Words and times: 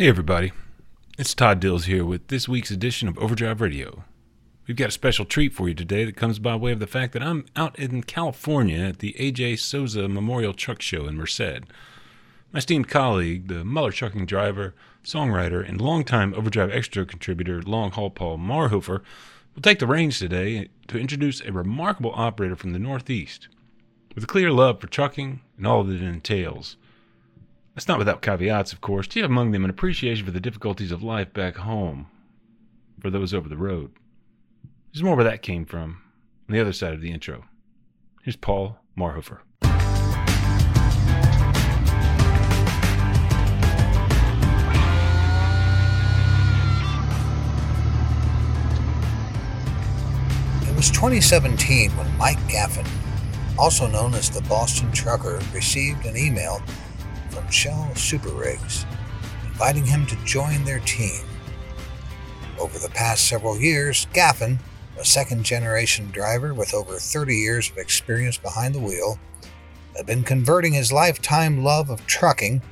Hey, 0.00 0.08
everybody. 0.08 0.52
It's 1.18 1.34
Todd 1.34 1.60
Dills 1.60 1.84
here 1.84 2.06
with 2.06 2.28
this 2.28 2.48
week's 2.48 2.70
edition 2.70 3.06
of 3.06 3.18
Overdrive 3.18 3.60
Radio. 3.60 4.04
We've 4.66 4.74
got 4.74 4.88
a 4.88 4.92
special 4.92 5.26
treat 5.26 5.52
for 5.52 5.68
you 5.68 5.74
today 5.74 6.06
that 6.06 6.16
comes 6.16 6.38
by 6.38 6.56
way 6.56 6.72
of 6.72 6.80
the 6.80 6.86
fact 6.86 7.12
that 7.12 7.22
I'm 7.22 7.44
out 7.54 7.78
in 7.78 8.02
California 8.04 8.78
at 8.78 9.00
the 9.00 9.14
AJ 9.20 9.58
Souza 9.58 10.08
Memorial 10.08 10.54
Truck 10.54 10.80
Show 10.80 11.06
in 11.06 11.18
Merced. 11.18 11.64
My 12.50 12.60
esteemed 12.60 12.88
colleague, 12.88 13.48
the 13.48 13.62
Muller 13.62 13.92
trucking 13.92 14.24
driver, 14.24 14.74
songwriter, 15.04 15.68
and 15.68 15.82
longtime 15.82 16.32
Overdrive 16.32 16.72
Extra 16.72 17.04
contributor, 17.04 17.60
Long 17.60 17.90
Haul 17.90 18.08
Paul 18.08 18.38
Marhoefer, 18.38 19.02
will 19.54 19.60
take 19.60 19.80
the 19.80 19.86
reins 19.86 20.18
today 20.18 20.70
to 20.88 20.98
introduce 20.98 21.42
a 21.42 21.52
remarkable 21.52 22.14
operator 22.14 22.56
from 22.56 22.72
the 22.72 22.78
Northeast 22.78 23.48
with 24.14 24.24
a 24.24 24.26
clear 24.26 24.50
love 24.50 24.80
for 24.80 24.86
trucking 24.86 25.42
and 25.58 25.66
all 25.66 25.84
that 25.84 25.96
it 25.96 26.02
entails. 26.02 26.78
That's 27.74 27.88
not 27.88 27.98
without 27.98 28.20
caveats, 28.20 28.72
of 28.72 28.80
course. 28.80 29.12
Have 29.14 29.24
among 29.24 29.52
them 29.52 29.64
an 29.64 29.70
appreciation 29.70 30.26
for 30.26 30.32
the 30.32 30.40
difficulties 30.40 30.92
of 30.92 31.02
life 31.02 31.32
back 31.32 31.56
home 31.56 32.08
for 33.00 33.10
those 33.10 33.32
over 33.32 33.48
the 33.48 33.56
road. 33.56 33.92
There's 34.92 35.02
more 35.04 35.14
where 35.14 35.24
that 35.24 35.42
came 35.42 35.64
from 35.64 36.02
on 36.48 36.54
the 36.54 36.60
other 36.60 36.72
side 36.72 36.94
of 36.94 37.00
the 37.00 37.12
intro. 37.12 37.44
Here's 38.22 38.36
Paul 38.36 38.78
Marhoefer. 38.98 39.38
It 50.68 50.76
was 50.76 50.90
2017 50.90 51.90
when 51.92 52.16
Mike 52.18 52.38
Gaffin, 52.48 52.86
also 53.56 53.86
known 53.86 54.14
as 54.14 54.28
the 54.28 54.42
Boston 54.42 54.90
Trucker, 54.90 55.40
received 55.54 56.04
an 56.04 56.16
email 56.16 56.60
Shell 57.50 57.94
Super 57.96 58.30
Rigs 58.30 58.86
inviting 59.44 59.84
him 59.84 60.06
to 60.06 60.24
join 60.24 60.64
their 60.64 60.78
team. 60.80 61.24
Over 62.58 62.78
the 62.78 62.90
past 62.90 63.28
several 63.28 63.58
years, 63.58 64.06
Gaffin, 64.12 64.58
a 64.98 65.04
second 65.04 65.44
generation 65.44 66.10
driver 66.10 66.54
with 66.54 66.74
over 66.74 66.94
30 66.94 67.36
years 67.36 67.70
of 67.70 67.78
experience 67.78 68.38
behind 68.38 68.74
the 68.74 68.80
wheel, 68.80 69.18
had 69.96 70.06
been 70.06 70.22
converting 70.22 70.72
his 70.72 70.92
lifetime 70.92 71.64
love 71.64 71.90
of 71.90 72.06
trucking 72.06 72.62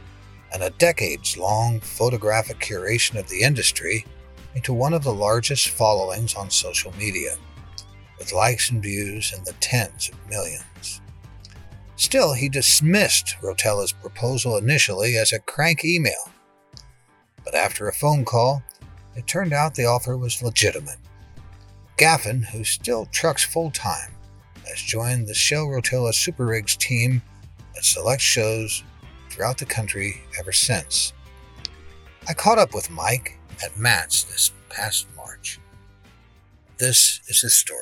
and 0.53 0.63
a 0.63 0.71
decades 0.71 1.37
long 1.37 1.81
photographic 1.81 2.59
curation 2.59 3.19
of 3.19 3.29
the 3.29 3.43
industry 3.43 4.07
into 4.55 4.73
one 4.73 4.95
of 4.95 5.05
the 5.05 5.13
largest 5.13 5.69
followings 5.69 6.35
on 6.35 6.51
social 6.51 6.93
media, 6.97 7.37
with 8.19 8.33
likes 8.33 8.71
and 8.71 8.83
views 8.83 9.33
in 9.37 9.45
the 9.45 9.53
tens 9.61 10.09
of 10.09 10.31
millions. 10.31 11.01
Still, 11.99 12.33
he 12.33 12.49
dismissed 12.49 13.37
Rotella's 13.43 13.93
proposal 13.93 14.57
initially 14.57 15.17
as 15.17 15.33
a 15.33 15.41
crank 15.41 15.85
email. 15.85 16.31
But 17.45 17.57
after 17.57 17.89
a 17.89 17.93
phone 17.93 18.25
call, 18.25 18.63
it 19.17 19.27
turned 19.27 19.53
out 19.53 19.75
the 19.75 19.87
offer 19.87 20.17
was 20.17 20.41
legitimate. 20.41 20.99
Gaffin, 21.97 22.45
who 22.45 22.63
still 22.63 23.07
trucks 23.07 23.43
full 23.43 23.73
time, 23.73 24.13
has 24.65 24.81
joined 24.81 25.27
the 25.27 25.35
Shell 25.35 25.67
Rotella 25.67 26.15
Super 26.15 26.47
Rigs 26.47 26.77
team 26.77 27.21
at 27.77 27.85
select 27.85 28.23
shows 28.23 28.85
throughout 29.29 29.59
the 29.59 29.67
country 29.67 30.23
ever 30.39 30.53
since. 30.53 31.13
I 32.29 32.33
caught 32.33 32.59
up 32.59 32.75
with 32.75 32.91
Mike 32.91 33.41
at 33.65 33.77
MATS 33.77 34.23
this 34.23 34.53
past 34.69 35.09
March. 35.17 35.59
This 36.79 37.21
is 37.27 37.41
his 37.41 37.57
story. 37.57 37.81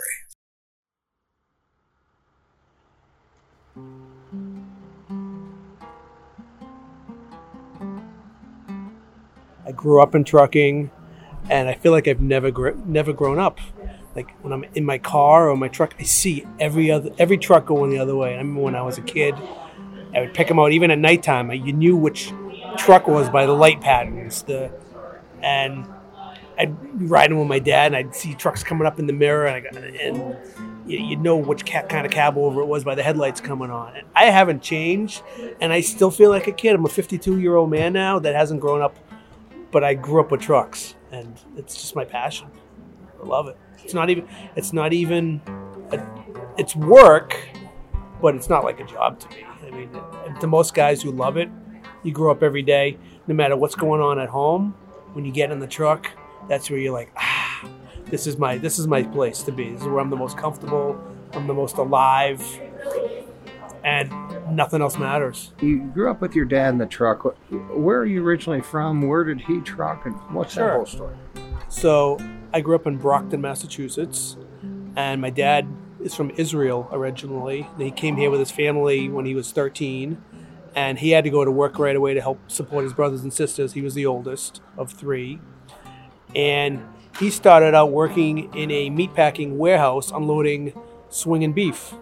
I 9.66 9.72
grew 9.72 10.00
up 10.00 10.14
in 10.14 10.24
trucking, 10.24 10.90
and 11.50 11.68
I 11.68 11.74
feel 11.74 11.92
like 11.92 12.06
I've 12.06 12.20
never 12.20 12.50
gr- 12.50 12.70
never 12.84 13.12
grown 13.12 13.38
up. 13.38 13.58
Like 14.14 14.32
when 14.42 14.52
I'm 14.52 14.64
in 14.74 14.84
my 14.84 14.98
car 14.98 15.50
or 15.50 15.56
my 15.56 15.68
truck, 15.68 15.94
I 15.98 16.04
see 16.04 16.46
every 16.60 16.90
other 16.90 17.10
every 17.18 17.36
truck 17.36 17.66
going 17.66 17.90
the 17.90 17.98
other 17.98 18.16
way. 18.16 18.34
I 18.34 18.38
remember 18.38 18.62
when 18.62 18.74
I 18.74 18.82
was 18.82 18.96
a 18.96 19.02
kid, 19.02 19.34
I 20.14 20.20
would 20.20 20.34
pick 20.34 20.48
them 20.48 20.58
out 20.58 20.72
even 20.72 20.90
at 20.90 20.98
nighttime. 20.98 21.50
You 21.52 21.72
knew 21.72 21.96
which 21.96 22.32
truck 22.76 23.08
was 23.08 23.28
by 23.28 23.44
the 23.46 23.52
light 23.52 23.80
patterns. 23.80 24.42
The 24.42 24.70
and 25.42 25.86
I'd 26.58 26.98
be 26.98 27.06
riding 27.06 27.38
with 27.38 27.48
my 27.48 27.58
dad, 27.58 27.86
and 27.86 27.96
I'd 27.96 28.14
see 28.14 28.34
trucks 28.34 28.62
coming 28.62 28.86
up 28.86 28.98
in 28.98 29.06
the 29.06 29.12
mirror, 29.12 29.46
and, 29.46 29.76
I, 29.76 29.80
and 29.80 30.36
you, 30.86 30.98
you'd 30.98 31.20
know 31.20 31.36
which 31.36 31.64
kind 31.66 32.06
of 32.06 32.12
cab 32.12 32.36
over 32.36 32.60
it 32.60 32.66
was 32.66 32.84
by 32.84 32.94
the 32.94 33.02
headlights 33.02 33.40
coming 33.40 33.70
on. 33.70 33.96
And 33.96 34.06
I 34.14 34.26
haven't 34.26 34.62
changed, 34.62 35.22
and 35.60 35.72
I 35.72 35.80
still 35.80 36.10
feel 36.10 36.30
like 36.30 36.46
a 36.46 36.52
kid. 36.52 36.74
I'm 36.74 36.84
a 36.84 36.88
52 36.88 37.38
year 37.40 37.56
old 37.56 37.70
man 37.70 37.92
now 37.92 38.18
that 38.18 38.34
hasn't 38.34 38.60
grown 38.60 38.82
up 38.82 38.96
but 39.76 39.84
I 39.84 39.92
grew 39.92 40.20
up 40.20 40.30
with 40.30 40.40
trucks, 40.40 40.94
and 41.12 41.38
it's 41.54 41.74
just 41.74 41.94
my 41.94 42.04
passion. 42.04 42.48
I 43.22 43.26
love 43.26 43.48
it. 43.48 43.58
It's 43.84 43.92
not 43.92 44.08
even. 44.08 44.26
It's 44.56 44.72
not 44.72 44.92
even. 44.92 45.40
A, 45.92 46.02
it's 46.56 46.74
work, 46.74 47.36
but 48.22 48.34
it's 48.34 48.48
not 48.48 48.64
like 48.64 48.80
a 48.80 48.84
job 48.84 49.20
to 49.20 49.28
me. 49.28 49.44
I 49.66 49.70
mean, 49.70 49.90
to 50.40 50.46
most 50.46 50.74
guys 50.74 51.02
who 51.02 51.10
love 51.10 51.36
it, 51.36 51.50
you 52.02 52.10
grow 52.12 52.30
up 52.30 52.42
every 52.42 52.62
day, 52.62 52.96
no 53.26 53.34
matter 53.34 53.54
what's 53.54 53.74
going 53.74 54.00
on 54.00 54.18
at 54.18 54.30
home. 54.30 54.74
When 55.12 55.24
you 55.24 55.32
get 55.32 55.50
in 55.50 55.58
the 55.58 55.66
truck, 55.66 56.10
that's 56.48 56.70
where 56.70 56.78
you're 56.78 56.92
like, 56.92 57.12
ah, 57.16 57.35
this 58.06 58.26
is 58.26 58.38
my 58.38 58.58
this 58.58 58.78
is 58.78 58.86
my 58.86 59.02
place 59.02 59.42
to 59.42 59.52
be. 59.52 59.70
This 59.70 59.82
is 59.82 59.86
where 59.86 59.98
I'm 59.98 60.10
the 60.10 60.16
most 60.16 60.36
comfortable. 60.36 60.98
I'm 61.32 61.46
the 61.46 61.54
most 61.54 61.76
alive, 61.76 62.42
and 63.84 64.10
nothing 64.50 64.80
else 64.80 64.96
matters. 64.98 65.52
You 65.60 65.80
grew 65.80 66.10
up 66.10 66.20
with 66.20 66.34
your 66.34 66.44
dad 66.44 66.70
in 66.70 66.78
the 66.78 66.86
truck. 66.86 67.24
Where 67.50 67.98
are 67.98 68.06
you 68.06 68.24
originally 68.24 68.60
from? 68.60 69.06
Where 69.06 69.24
did 69.24 69.40
he 69.40 69.60
truck? 69.60 70.06
And 70.06 70.14
what's 70.30 70.54
that 70.54 70.72
whole 70.72 70.86
story? 70.86 71.16
So 71.68 72.18
I 72.52 72.60
grew 72.60 72.76
up 72.76 72.86
in 72.86 72.96
Brockton, 72.96 73.40
Massachusetts, 73.40 74.36
and 74.94 75.20
my 75.20 75.30
dad 75.30 75.68
is 76.00 76.14
from 76.14 76.30
Israel 76.36 76.88
originally. 76.92 77.68
He 77.76 77.90
came 77.90 78.16
here 78.16 78.30
with 78.30 78.40
his 78.40 78.50
family 78.50 79.08
when 79.08 79.26
he 79.26 79.34
was 79.34 79.50
13, 79.50 80.22
and 80.74 80.98
he 80.98 81.10
had 81.10 81.24
to 81.24 81.30
go 81.30 81.44
to 81.44 81.50
work 81.50 81.78
right 81.78 81.96
away 81.96 82.14
to 82.14 82.20
help 82.20 82.50
support 82.50 82.84
his 82.84 82.92
brothers 82.92 83.22
and 83.22 83.32
sisters. 83.32 83.72
He 83.72 83.82
was 83.82 83.94
the 83.94 84.06
oldest 84.06 84.62
of 84.78 84.92
three, 84.92 85.40
and 86.34 86.82
he 87.18 87.30
started 87.30 87.74
out 87.74 87.92
working 87.92 88.52
in 88.54 88.70
a 88.70 88.90
meatpacking 88.90 89.56
warehouse 89.56 90.10
unloading 90.10 90.72
swinging 91.08 91.52
beef. 91.52 91.94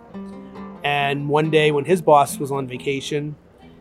And 0.82 1.28
one 1.28 1.50
day 1.50 1.70
when 1.70 1.84
his 1.84 2.02
boss 2.02 2.38
was 2.38 2.50
on 2.50 2.66
vacation, 2.66 3.36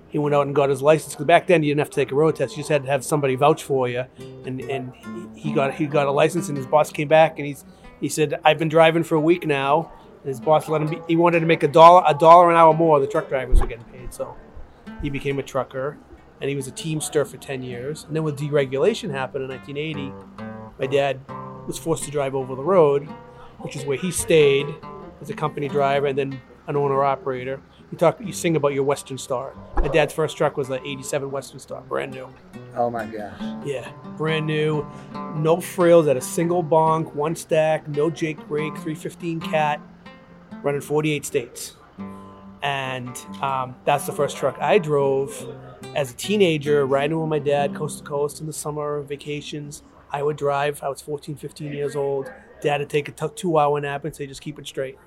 he 0.07 0.19
went 0.19 0.35
out 0.35 0.45
and 0.45 0.55
got 0.55 0.69
his 0.69 0.81
license. 0.81 1.13
Because 1.13 1.25
back 1.25 1.47
then 1.47 1.63
you 1.63 1.71
didn't 1.71 1.79
have 1.79 1.89
to 1.89 1.95
take 1.95 2.11
a 2.11 2.15
road 2.15 2.35
test; 2.35 2.55
you 2.55 2.61
just 2.61 2.69
had 2.69 2.83
to 2.83 2.89
have 2.89 3.03
somebody 3.03 3.35
vouch 3.35 3.63
for 3.63 3.89
you. 3.89 4.05
And 4.45 4.61
and 4.61 4.93
he 5.35 5.51
got 5.51 5.73
he 5.73 5.87
got 5.87 6.07
a 6.07 6.11
license, 6.11 6.49
and 6.49 6.57
his 6.57 6.67
boss 6.67 6.91
came 6.91 7.07
back 7.07 7.39
and 7.39 7.47
he's 7.47 7.65
he 7.99 8.09
said, 8.09 8.39
"I've 8.45 8.59
been 8.59 8.69
driving 8.69 9.03
for 9.03 9.15
a 9.15 9.21
week 9.21 9.45
now." 9.47 9.91
And 10.21 10.27
his 10.27 10.39
boss 10.39 10.69
let 10.69 10.81
him. 10.81 10.87
Be, 10.87 10.99
he 11.07 11.15
wanted 11.15 11.39
to 11.41 11.45
make 11.45 11.63
a 11.63 11.67
dollar 11.67 12.03
a 12.07 12.13
dollar 12.13 12.51
an 12.51 12.55
hour 12.55 12.73
more. 12.73 12.99
The 12.99 13.07
truck 13.07 13.27
drivers 13.27 13.59
were 13.59 13.67
getting 13.67 13.85
paid, 13.85 14.13
so 14.13 14.35
he 15.01 15.09
became 15.09 15.39
a 15.39 15.43
trucker, 15.43 15.97
and 16.39 16.49
he 16.49 16.55
was 16.55 16.67
a 16.67 16.71
teamster 16.71 17.25
for 17.25 17.37
ten 17.37 17.63
years. 17.63 18.03
And 18.03 18.15
then 18.15 18.23
when 18.23 18.35
deregulation 18.35 19.11
happened 19.11 19.45
in 19.45 19.49
1980, 19.49 20.52
my 20.79 20.87
dad 20.87 21.19
was 21.67 21.77
forced 21.77 22.03
to 22.03 22.11
drive 22.11 22.35
over 22.35 22.55
the 22.55 22.63
road, 22.63 23.07
which 23.59 23.75
is 23.75 23.85
where 23.85 23.97
he 23.97 24.11
stayed 24.11 24.67
as 25.21 25.29
a 25.29 25.33
company 25.33 25.67
driver 25.67 26.07
and 26.07 26.17
then 26.17 26.41
an 26.67 26.75
owner 26.75 27.03
operator. 27.03 27.61
You 27.91 27.97
talk, 27.97 28.19
you 28.19 28.33
sing 28.33 28.55
about 28.55 28.73
your 28.73 28.83
Western 28.83 29.17
Star. 29.17 29.53
My 29.75 29.87
dad's 29.87 30.13
first 30.13 30.35
truck 30.35 30.57
was 30.57 30.69
an 30.69 30.79
'87 30.83 31.29
Western 31.29 31.59
Star, 31.59 31.81
brand 31.81 32.11
new. 32.11 32.27
Oh 32.75 32.89
my 32.89 33.05
gosh. 33.05 33.39
Yeah, 33.65 33.91
brand 34.17 34.47
new, 34.47 34.85
no 35.35 35.61
frills, 35.61 36.07
at 36.07 36.17
a 36.17 36.21
single 36.21 36.63
bonk, 36.63 37.13
one 37.13 37.35
stack, 37.35 37.87
no 37.87 38.09
Jake 38.09 38.47
brake, 38.47 38.73
315 38.73 39.41
cat, 39.41 39.79
running 40.63 40.81
48 40.81 41.25
states. 41.25 41.75
And 42.63 43.15
um, 43.41 43.75
that's 43.85 44.05
the 44.05 44.13
first 44.13 44.37
truck 44.37 44.57
I 44.59 44.79
drove 44.79 45.45
as 45.95 46.11
a 46.11 46.15
teenager, 46.15 46.85
riding 46.85 47.19
with 47.19 47.29
my 47.29 47.39
dad 47.39 47.75
coast 47.75 47.99
to 47.99 48.03
coast 48.03 48.39
in 48.39 48.47
the 48.47 48.53
summer 48.53 49.01
vacations. 49.01 49.83
I 50.13 50.21
would 50.21 50.37
drive. 50.37 50.81
I 50.83 50.89
was 50.89 51.01
14, 51.01 51.35
15 51.35 51.73
years 51.73 51.95
old. 51.95 52.31
Dad 52.61 52.79
would 52.79 52.89
take 52.89 53.09
a 53.09 53.11
t- 53.11 53.27
two 53.35 53.57
hour 53.57 53.81
nap 53.81 54.05
and 54.05 54.15
say, 54.15 54.27
just 54.27 54.41
keep 54.41 54.59
it 54.59 54.67
straight. 54.67 54.97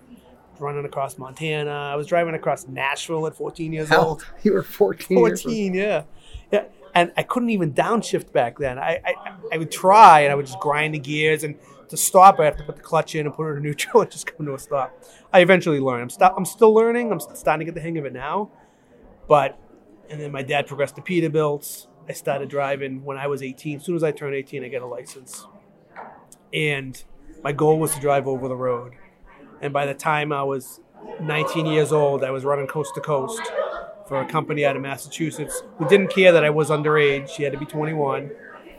Running 0.58 0.84
across 0.84 1.16
Montana. 1.16 1.70
I 1.70 1.94
was 1.94 2.06
driving 2.06 2.34
across 2.34 2.66
Nashville 2.66 3.26
at 3.26 3.36
14 3.36 3.72
years 3.72 3.88
How 3.88 4.02
old. 4.02 4.26
You 4.42 4.54
were 4.54 4.62
14. 4.62 5.16
14, 5.16 5.74
yeah. 5.74 6.02
Yeah. 6.50 6.64
And 6.94 7.12
I 7.16 7.22
couldn't 7.22 7.50
even 7.50 7.72
downshift 7.72 8.32
back 8.32 8.58
then. 8.58 8.78
I, 8.78 9.00
I 9.04 9.14
I 9.52 9.58
would 9.58 9.70
try 9.70 10.20
and 10.20 10.32
I 10.32 10.34
would 10.34 10.46
just 10.46 10.58
grind 10.60 10.94
the 10.94 10.98
gears 10.98 11.44
and 11.44 11.56
to 11.90 11.96
stop 11.96 12.40
I 12.40 12.46
have 12.46 12.56
to 12.56 12.64
put 12.64 12.76
the 12.76 12.82
clutch 12.82 13.14
in 13.14 13.26
and 13.26 13.34
put 13.34 13.52
it 13.52 13.56
in 13.58 13.62
neutral 13.68 14.02
and 14.02 14.10
just 14.10 14.26
come 14.26 14.46
to 14.46 14.54
a 14.54 14.58
stop. 14.58 14.98
I 15.32 15.40
eventually 15.40 15.78
learned. 15.78 16.02
I'm 16.02 16.10
st- 16.10 16.32
I'm 16.36 16.46
still 16.46 16.72
learning. 16.72 17.12
I'm 17.12 17.20
starting 17.20 17.60
to 17.60 17.64
get 17.66 17.74
the 17.74 17.82
hang 17.82 17.98
of 17.98 18.06
it 18.06 18.14
now. 18.14 18.50
But 19.28 19.58
and 20.08 20.20
then 20.20 20.32
my 20.32 20.42
dad 20.42 20.66
progressed 20.66 20.96
to 20.96 21.02
Peterbilt's. 21.02 21.86
I 22.08 22.12
started 22.12 22.48
driving 22.48 23.04
when 23.04 23.16
I 23.16 23.26
was 23.26 23.42
18. 23.42 23.78
As 23.78 23.84
soon 23.84 23.96
as 23.96 24.04
I 24.04 24.12
turned 24.12 24.34
18, 24.34 24.64
I 24.64 24.68
got 24.68 24.82
a 24.82 24.86
license. 24.86 25.46
And 26.52 27.02
my 27.42 27.52
goal 27.52 27.78
was 27.78 27.94
to 27.94 28.00
drive 28.00 28.26
over 28.28 28.48
the 28.48 28.56
road. 28.56 28.94
And 29.60 29.72
by 29.72 29.86
the 29.86 29.94
time 29.94 30.32
I 30.32 30.42
was 30.42 30.80
19 31.20 31.66
years 31.66 31.92
old, 31.92 32.22
I 32.22 32.30
was 32.30 32.44
running 32.44 32.66
coast 32.66 32.94
to 32.94 33.00
coast 33.00 33.42
for 34.06 34.20
a 34.20 34.26
company 34.26 34.64
out 34.64 34.76
of 34.76 34.82
Massachusetts 34.82 35.62
who 35.78 35.88
didn't 35.88 36.08
care 36.08 36.32
that 36.32 36.44
I 36.44 36.50
was 36.50 36.70
underage. 36.70 37.28
She 37.28 37.42
had 37.42 37.52
to 37.52 37.58
be 37.58 37.66
21. 37.66 38.30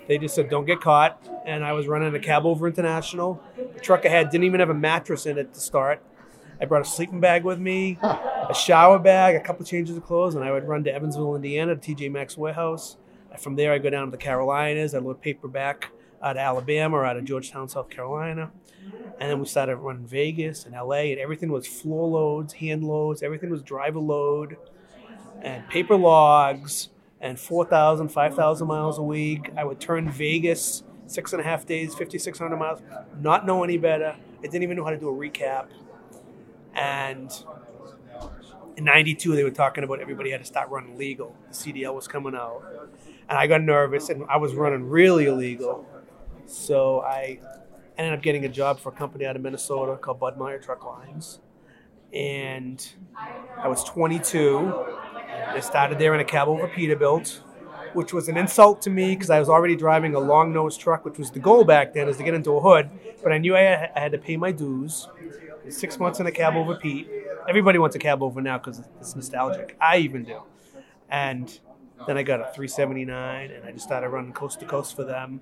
They 0.07 0.17
just 0.17 0.35
said, 0.35 0.49
don't 0.49 0.65
get 0.65 0.79
caught. 0.79 1.21
And 1.45 1.65
I 1.65 1.73
was 1.73 1.87
running 1.87 2.15
a 2.15 2.19
cab 2.19 2.45
over 2.45 2.67
international. 2.67 3.43
The 3.57 3.79
truck 3.81 4.05
I 4.05 4.09
had 4.09 4.29
didn't 4.29 4.45
even 4.45 4.61
have 4.61 4.69
a 4.69 4.73
mattress 4.73 5.25
in 5.25 5.37
it 5.37 5.53
to 5.53 5.59
start. 5.59 6.01
I 6.61 6.65
brought 6.65 6.81
a 6.81 6.89
sleeping 6.89 7.19
bag 7.19 7.43
with 7.43 7.59
me, 7.59 7.99
a 8.01 8.55
shower 8.55 8.99
bag, 8.99 9.35
a 9.35 9.39
couple 9.41 9.65
changes 9.65 9.97
of 9.97 10.05
clothes, 10.05 10.35
and 10.35 10.43
I 10.43 10.51
would 10.51 10.67
run 10.67 10.83
to 10.85 10.93
Evansville, 10.93 11.35
Indiana, 11.35 11.75
to 11.75 11.95
TJ 11.95 12.11
Maxx 12.11 12.37
warehouse. 12.37 12.97
From 13.37 13.55
there, 13.55 13.73
I 13.73 13.77
go 13.77 13.89
down 13.89 14.05
to 14.05 14.11
the 14.11 14.17
Carolinas. 14.17 14.95
I 14.95 14.99
load 14.99 15.21
paper 15.21 15.47
back 15.47 15.91
out 16.21 16.37
of 16.37 16.37
Alabama 16.37 16.97
or 16.97 17.05
out 17.05 17.17
of 17.17 17.25
Georgetown, 17.25 17.69
South 17.69 17.89
Carolina. 17.89 18.51
And 19.19 19.29
then 19.29 19.39
we 19.39 19.45
started 19.45 19.77
running 19.77 20.05
Vegas 20.05 20.65
and 20.65 20.73
LA, 20.73 21.11
and 21.11 21.19
everything 21.19 21.51
was 21.51 21.67
floor 21.67 22.07
loads, 22.07 22.53
hand 22.53 22.83
loads, 22.83 23.23
everything 23.23 23.49
was 23.49 23.61
driver 23.61 23.99
load, 23.99 24.57
and 25.41 25.67
paper 25.69 25.95
logs, 25.95 26.89
and 27.19 27.39
4,000, 27.39 28.09
5,000 28.09 28.67
miles 28.67 28.97
a 28.97 29.03
week. 29.03 29.51
I 29.57 29.63
would 29.63 29.79
turn 29.79 30.09
Vegas 30.09 30.83
six 31.07 31.33
and 31.33 31.41
a 31.41 31.43
half 31.43 31.65
days, 31.65 31.93
5,600 31.93 32.55
miles, 32.57 32.81
not 33.19 33.45
know 33.45 33.63
any 33.63 33.77
better. 33.77 34.15
I 34.39 34.41
didn't 34.41 34.63
even 34.63 34.77
know 34.77 34.83
how 34.83 34.91
to 34.91 34.97
do 34.97 35.09
a 35.09 35.13
recap. 35.13 35.67
And 36.75 37.31
in 38.75 38.83
92, 38.83 39.35
they 39.35 39.43
were 39.43 39.49
talking 39.49 39.83
about 39.83 39.99
everybody 39.99 40.29
had 40.29 40.41
to 40.41 40.45
start 40.45 40.69
running 40.69 40.97
legal. 40.97 41.35
The 41.49 41.55
CDL 41.55 41.95
was 41.95 42.07
coming 42.07 42.35
out. 42.35 42.63
And 43.29 43.37
I 43.37 43.47
got 43.47 43.61
nervous, 43.61 44.09
and 44.09 44.23
I 44.29 44.37
was 44.37 44.53
running 44.53 44.89
really 44.89 45.25
illegal. 45.25 45.85
So 46.45 47.01
I 47.01 47.39
ended 47.97 48.13
up 48.13 48.21
getting 48.21 48.45
a 48.45 48.49
job 48.49 48.79
for 48.79 48.89
a 48.89 48.91
company 48.93 49.25
out 49.25 49.35
of 49.35 49.41
Minnesota 49.41 49.97
called 49.97 50.19
Bud 50.19 50.37
Meyer 50.37 50.59
Truck 50.59 50.85
Lines. 50.85 51.39
And 52.13 52.85
I 53.57 53.67
was 53.67 53.83
22. 53.83 54.85
I 55.47 55.59
started 55.59 55.99
there 55.99 56.13
in 56.13 56.21
a 56.21 56.25
cab 56.25 56.47
over 56.47 56.67
Peterbilt, 56.67 57.39
which 57.93 58.13
was 58.13 58.29
an 58.29 58.37
insult 58.37 58.81
to 58.83 58.89
me 58.89 59.13
because 59.13 59.29
I 59.29 59.39
was 59.39 59.49
already 59.49 59.75
driving 59.75 60.15
a 60.15 60.19
long 60.19 60.53
nose 60.53 60.77
truck, 60.77 61.03
which 61.03 61.17
was 61.17 61.31
the 61.31 61.39
goal 61.39 61.65
back 61.65 61.93
then, 61.93 62.07
is 62.07 62.17
to 62.17 62.23
get 62.23 62.33
into 62.33 62.51
a 62.51 62.61
hood. 62.61 62.89
But 63.21 63.33
I 63.33 63.39
knew 63.39 63.57
I 63.57 63.89
had 63.93 64.13
to 64.13 64.17
pay 64.17 64.37
my 64.37 64.51
dues. 64.51 65.09
Six 65.67 65.99
months 65.99 66.21
in 66.21 66.27
a 66.27 66.31
cab 66.31 66.55
over 66.55 66.75
Pete. 66.75 67.09
Everybody 67.49 67.77
wants 67.77 67.95
a 67.95 67.99
cab 67.99 68.23
over 68.23 68.41
now 68.41 68.57
because 68.57 68.81
it's 69.01 69.15
nostalgic. 69.15 69.75
I 69.81 69.97
even 69.97 70.23
do. 70.23 70.43
And 71.09 71.59
then 72.05 72.17
I 72.17 72.23
got 72.23 72.39
a 72.39 72.51
379, 72.53 73.51
and 73.51 73.65
I 73.65 73.71
just 73.71 73.85
started 73.85 74.09
running 74.09 74.33
coast 74.33 74.59
to 74.59 74.65
coast 74.65 74.95
for 74.95 75.03
them. 75.03 75.41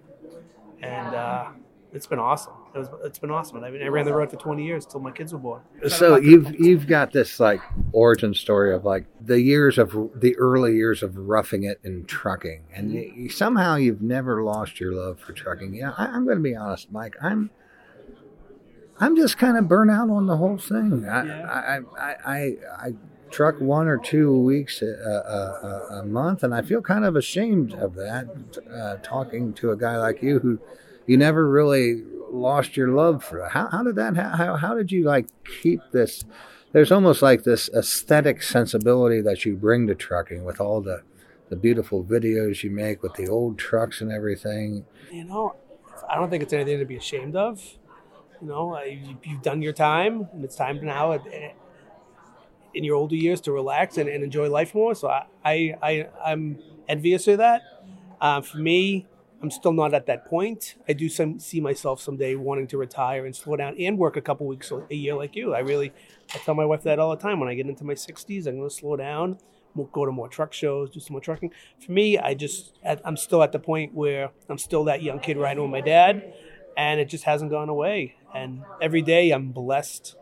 And 0.82 1.16
uh, 1.16 1.48
it's 1.94 2.08
been 2.08 2.20
awesome. 2.20 2.54
It 2.74 2.80
was, 2.80 2.90
it's 3.06 3.20
been 3.20 3.32
awesome. 3.32 3.64
I 3.64 3.70
mean, 3.72 3.82
I 3.82 3.88
ran 3.88 4.06
the 4.06 4.14
road 4.14 4.30
for 4.30 4.36
20 4.36 4.66
years 4.66 4.86
till 4.86 5.00
my 5.00 5.12
kids 5.12 5.32
were 5.32 5.40
born. 5.40 5.62
So 5.88 6.18
you've 6.18 6.54
you've 6.60 6.88
got 6.88 7.14
this 7.14 7.40
like 7.40 7.62
origin 7.94 8.34
story 8.34 8.76
of 8.76 8.84
like 8.84 9.06
the 9.22 9.42
years 9.42 9.78
of 9.78 9.92
the 10.14 10.36
early 10.38 10.76
years 10.76 11.02
of 11.02 11.16
roughing 11.16 11.64
it 11.64 11.80
in 11.84 12.06
trucking, 12.06 12.64
and 12.74 12.92
you, 12.92 13.30
somehow 13.30 13.76
you've 13.76 14.02
never 14.02 14.44
lost 14.44 14.80
your 14.80 14.94
love 14.94 15.20
for 15.20 15.32
trucking. 15.32 15.74
Yeah, 15.74 15.94
I, 15.98 16.08
I'm 16.08 16.26
going 16.26 16.38
to 16.38 16.44
be 16.44 16.56
honest, 16.56 16.92
Mike. 16.92 17.16
I'm 17.22 17.50
I'm 19.00 19.16
just 19.16 19.38
kind 19.38 19.58
of 19.58 19.68
burnt 19.68 19.92
out 19.92 20.10
on 20.10 20.28
the 20.28 20.38
whole 20.38 20.58
thing. 20.58 21.06
I 21.08 21.26
Yeah. 21.26 21.46
I, 21.48 21.80
I, 21.98 22.16
I, 22.26 22.56
I 22.78 22.94
truck 23.32 23.60
one 23.60 23.88
or 23.88 23.98
two 23.98 24.38
weeks 24.40 24.82
a, 24.82 24.86
a, 24.86 25.68
a, 26.00 26.00
a 26.02 26.06
month, 26.06 26.44
and 26.44 26.54
I 26.54 26.62
feel 26.62 26.82
kind 26.82 27.06
of 27.06 27.16
ashamed 27.16 27.74
of 27.74 27.96
that. 27.96 28.28
Uh, 28.72 28.98
talking 29.04 29.54
to 29.56 29.72
a 29.72 29.78
guy 29.78 29.98
like 29.98 30.22
you 30.22 30.40
who 30.40 30.60
you 31.08 31.18
never 31.18 31.50
really 31.50 32.04
lost 32.32 32.76
your 32.78 32.90
love 32.90 33.24
for. 33.24 33.48
How, 33.50 33.68
how 33.70 33.84
did 33.84 33.96
that? 33.96 34.16
How, 34.16 34.56
how 34.56 34.76
did 34.76 34.92
you 34.92 35.04
like 35.04 35.28
keep 35.62 35.82
this? 35.92 36.24
There's 36.72 36.92
almost 36.92 37.22
like 37.22 37.44
this 37.44 37.70
aesthetic 37.74 38.42
sensibility 38.44 39.22
that 39.22 39.46
you 39.46 39.56
bring 39.56 39.88
to 39.88 39.96
trucking 39.96 40.44
with 40.44 40.60
all 40.60 40.82
the 40.82 41.02
the 41.50 41.56
beautiful 41.56 42.04
videos 42.04 42.64
you 42.64 42.72
make 42.72 43.04
with 43.04 43.14
the 43.14 43.28
old 43.28 43.58
trucks 43.60 44.02
and 44.02 44.12
everything. 44.12 44.84
You 45.12 45.26
know, 45.26 45.56
I 46.10 46.16
don't 46.16 46.30
think 46.30 46.42
it's 46.42 46.54
anything 46.54 46.80
to 46.80 46.86
be 46.86 46.96
ashamed 46.98 47.36
of. 47.36 47.64
You 48.42 48.48
know, 48.48 48.82
you- 48.84 49.18
you've 49.24 49.42
done 49.44 49.62
your 49.62 49.72
time, 49.74 50.28
and 50.34 50.44
it's 50.44 50.56
time 50.56 50.84
now 50.84 51.12
in 52.76 52.84
your 52.84 52.96
older 52.96 53.16
years 53.16 53.42
to 53.42 53.52
relax 53.52 53.98
and, 53.98 54.10
and 54.10 54.24
enjoy 54.24 54.50
life 54.50 54.76
more. 54.76 54.94
So 54.94 55.08
I, 55.08 55.26
I, 55.44 55.76
I 55.82 56.08
I'm 56.24 56.60
envious 56.88 57.28
of 57.28 57.40
that. 57.40 57.62
Uh, 58.22 58.42
for 58.42 58.58
me, 58.58 59.08
I'm 59.42 59.52
still 59.52 59.74
not 59.74 59.94
at 59.94 60.06
that 60.08 60.26
point. 60.26 60.76
I 60.88 60.94
do 60.94 61.10
some, 61.10 61.40
see 61.40 61.62
myself 61.62 62.02
someday 62.02 62.36
wanting 62.36 62.68
to 62.68 62.78
retire 62.78 63.26
and 63.26 63.36
slow 63.36 63.56
down 63.56 63.76
and 63.80 63.98
work 63.98 64.18
a 64.18 64.22
couple 64.22 64.48
weeks 64.48 64.72
a 64.72 64.96
year 64.96 65.16
like 65.16 65.36
you. 65.36 65.54
I 65.54 65.60
really, 65.60 65.94
I 66.34 66.38
tell 66.40 66.56
my 66.56 66.66
wife 66.66 66.84
that 66.84 67.00
all 67.00 67.12
the 67.16 67.22
time. 67.22 67.40
When 67.40 67.50
I 67.50 67.54
get 67.54 67.68
into 67.68 67.84
my 67.84 67.94
60s, 67.94 68.48
I'm 68.48 68.58
going 68.58 68.70
to 68.70 68.76
slow 68.76 68.96
down, 68.96 69.38
we'll 69.76 69.88
go 69.88 70.06
to 70.06 70.12
more 70.12 70.28
truck 70.28 70.54
shows, 70.54 70.90
do 70.90 71.00
some 71.00 71.14
more 71.14 71.22
trucking. 71.22 71.52
For 71.80 71.92
me, 71.92 72.18
I 72.18 72.34
just, 72.34 72.74
I'm 72.84 73.18
still 73.18 73.44
at 73.44 73.52
the 73.52 73.60
point 73.60 73.94
where 73.94 74.32
I'm 74.50 74.58
still 74.58 74.86
that 74.86 75.04
young 75.04 75.20
kid 75.20 75.38
riding 75.38 75.62
with 75.62 75.72
my 75.72 75.82
dad, 75.82 76.34
and 76.78 77.00
it 77.00 77.06
just 77.06 77.26
hasn't 77.26 77.52
gone 77.52 77.70
away. 77.70 78.16
And 78.34 78.64
every 78.82 79.02
day 79.02 79.32
I'm 79.32 79.52
blessed 79.52 80.16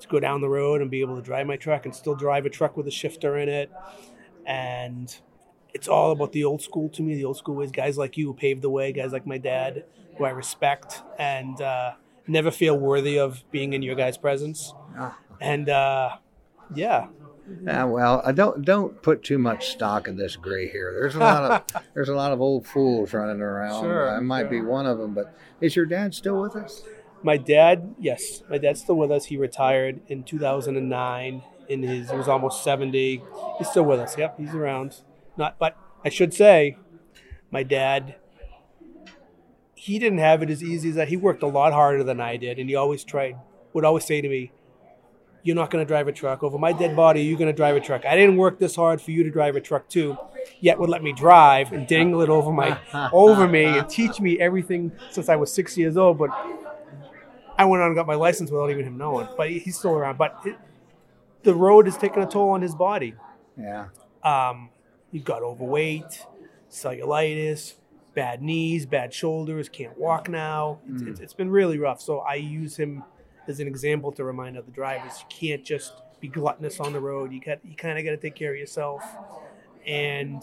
to 0.00 0.08
go 0.08 0.20
down 0.20 0.40
the 0.40 0.48
road 0.48 0.80
and 0.80 0.90
be 0.90 1.00
able 1.00 1.16
to 1.16 1.22
drive 1.22 1.46
my 1.46 1.56
truck 1.56 1.84
and 1.86 1.94
still 1.94 2.14
drive 2.14 2.46
a 2.46 2.50
truck 2.50 2.76
with 2.76 2.86
a 2.86 2.90
shifter 2.90 3.38
in 3.38 3.48
it. 3.48 3.70
And 4.46 5.14
it's 5.72 5.88
all 5.88 6.12
about 6.12 6.32
the 6.32 6.44
old 6.44 6.62
school 6.62 6.88
to 6.90 7.02
me, 7.02 7.14
the 7.14 7.24
old 7.24 7.36
school 7.36 7.54
ways. 7.56 7.70
Guys 7.70 7.96
like 7.98 8.16
you 8.16 8.26
who 8.26 8.34
paved 8.34 8.62
the 8.62 8.70
way, 8.70 8.92
guys 8.92 9.12
like 9.12 9.26
my 9.26 9.38
dad, 9.38 9.84
who 10.16 10.24
I 10.24 10.30
respect 10.30 11.02
and 11.18 11.60
uh, 11.60 11.92
never 12.26 12.50
feel 12.50 12.78
worthy 12.78 13.18
of 13.18 13.42
being 13.50 13.72
in 13.72 13.82
your 13.82 13.96
guys' 13.96 14.16
presence. 14.16 14.72
And 15.40 15.68
uh, 15.68 16.16
yeah, 16.74 17.08
Yeah, 17.64 17.84
well, 17.84 18.22
I 18.24 18.32
don't 18.32 18.64
don't 18.64 19.02
put 19.02 19.22
too 19.22 19.38
much 19.38 19.70
stock 19.70 20.06
in 20.08 20.16
this 20.16 20.36
gray 20.36 20.70
hair. 20.70 20.92
There's 20.92 21.16
a 21.16 21.18
lot 21.18 21.50
of 21.74 21.82
there's 21.94 22.08
a 22.08 22.14
lot 22.14 22.32
of 22.32 22.40
old 22.40 22.66
fools 22.66 23.12
running 23.12 23.40
around. 23.40 23.82
Sure, 23.82 24.10
I 24.16 24.20
might 24.20 24.48
be 24.48 24.60
one 24.60 24.86
of 24.86 24.98
them. 24.98 25.12
But 25.14 25.36
is 25.60 25.74
your 25.74 25.86
dad 25.86 26.14
still 26.14 26.40
with 26.40 26.56
us? 26.56 26.82
My 27.24 27.36
dad, 27.36 27.94
yes, 27.98 28.42
my 28.48 28.58
dad's 28.58 28.80
still 28.80 28.96
with 28.96 29.10
us. 29.10 29.26
He 29.26 29.36
retired 29.36 30.00
in 30.08 30.22
2009. 30.22 31.42
In 31.66 31.82
his, 31.82 32.10
he 32.10 32.16
was 32.16 32.28
almost 32.28 32.62
70. 32.62 33.22
He's 33.58 33.68
still 33.68 33.84
with 33.84 33.98
us. 33.98 34.16
Yep, 34.18 34.38
he's 34.38 34.54
around. 34.54 35.00
Not, 35.36 35.58
but 35.58 35.76
I 36.04 36.10
should 36.10 36.34
say, 36.34 36.76
my 37.50 37.62
dad 37.62 38.16
he 39.84 39.98
didn't 39.98 40.18
have 40.20 40.42
it 40.42 40.48
as 40.48 40.62
easy 40.62 40.88
as 40.88 40.94
that. 40.94 41.08
He 41.08 41.16
worked 41.18 41.42
a 41.42 41.46
lot 41.46 41.74
harder 41.74 42.02
than 42.02 42.18
I 42.18 42.38
did, 42.38 42.58
and 42.58 42.70
he 42.70 42.74
always 42.74 43.04
tried. 43.04 43.36
Would 43.74 43.84
always 43.84 44.06
say 44.06 44.22
to 44.22 44.28
me, 44.30 44.50
"You're 45.42 45.56
not 45.56 45.70
going 45.70 45.84
to 45.84 45.86
drive 45.86 46.08
a 46.08 46.12
truck 46.12 46.42
over 46.42 46.56
my 46.56 46.72
dead 46.72 46.96
body. 46.96 47.20
You're 47.20 47.38
going 47.38 47.52
to 47.52 47.56
drive 47.56 47.76
a 47.76 47.80
truck. 47.80 48.06
I 48.06 48.16
didn't 48.16 48.38
work 48.38 48.58
this 48.58 48.76
hard 48.76 49.02
for 49.02 49.10
you 49.10 49.24
to 49.24 49.30
drive 49.30 49.56
a 49.56 49.60
truck 49.60 49.90
too." 49.90 50.16
Yet 50.58 50.78
would 50.78 50.88
let 50.88 51.02
me 51.02 51.12
drive 51.12 51.70
and 51.72 51.86
dangle 51.86 52.22
it 52.22 52.30
over 52.30 52.50
my 52.50 52.78
over 53.12 53.46
me 53.46 53.64
and 53.64 53.86
teach 53.86 54.20
me 54.20 54.40
everything 54.40 54.90
since 55.10 55.28
I 55.28 55.36
was 55.36 55.52
six 55.52 55.76
years 55.76 55.98
old. 55.98 56.16
But 56.16 56.30
I 57.58 57.64
went 57.64 57.82
on 57.82 57.88
and 57.88 57.96
got 57.96 58.06
my 58.06 58.14
license 58.14 58.50
without 58.50 58.70
even 58.70 58.84
him 58.84 58.96
knowing. 58.98 59.28
But 59.36 59.50
he- 59.50 59.58
he's 59.60 59.78
still 59.78 59.94
around. 59.94 60.18
But 60.18 60.38
it, 60.44 60.56
the 61.42 61.54
road 61.54 61.86
has 61.86 61.96
taken 61.96 62.22
a 62.22 62.26
toll 62.26 62.50
on 62.50 62.62
his 62.62 62.74
body. 62.74 63.14
Yeah. 63.56 63.86
Um, 64.22 64.70
he 65.12 65.20
got 65.20 65.42
overweight, 65.42 66.24
cellulitis, 66.70 67.74
bad 68.14 68.42
knees, 68.42 68.86
bad 68.86 69.12
shoulders, 69.12 69.68
can't 69.68 69.96
walk 69.98 70.28
now. 70.28 70.78
It's, 70.92 71.02
it's, 71.02 71.20
it's 71.20 71.34
been 71.34 71.50
really 71.50 71.78
rough. 71.78 72.00
So 72.00 72.20
I 72.20 72.34
use 72.34 72.76
him 72.76 73.02
as 73.46 73.60
an 73.60 73.66
example 73.68 74.10
to 74.12 74.24
remind 74.24 74.56
other 74.56 74.70
drivers 74.70 75.18
you 75.20 75.26
can't 75.28 75.64
just 75.64 75.92
be 76.20 76.28
gluttonous 76.28 76.80
on 76.80 76.92
the 76.92 77.00
road. 77.00 77.32
You 77.32 77.40
got 77.40 77.58
you 77.64 77.76
kind 77.76 77.98
of 77.98 78.04
got 78.04 78.12
to 78.12 78.16
take 78.16 78.34
care 78.34 78.52
of 78.52 78.58
yourself. 78.58 79.02
And 79.86 80.42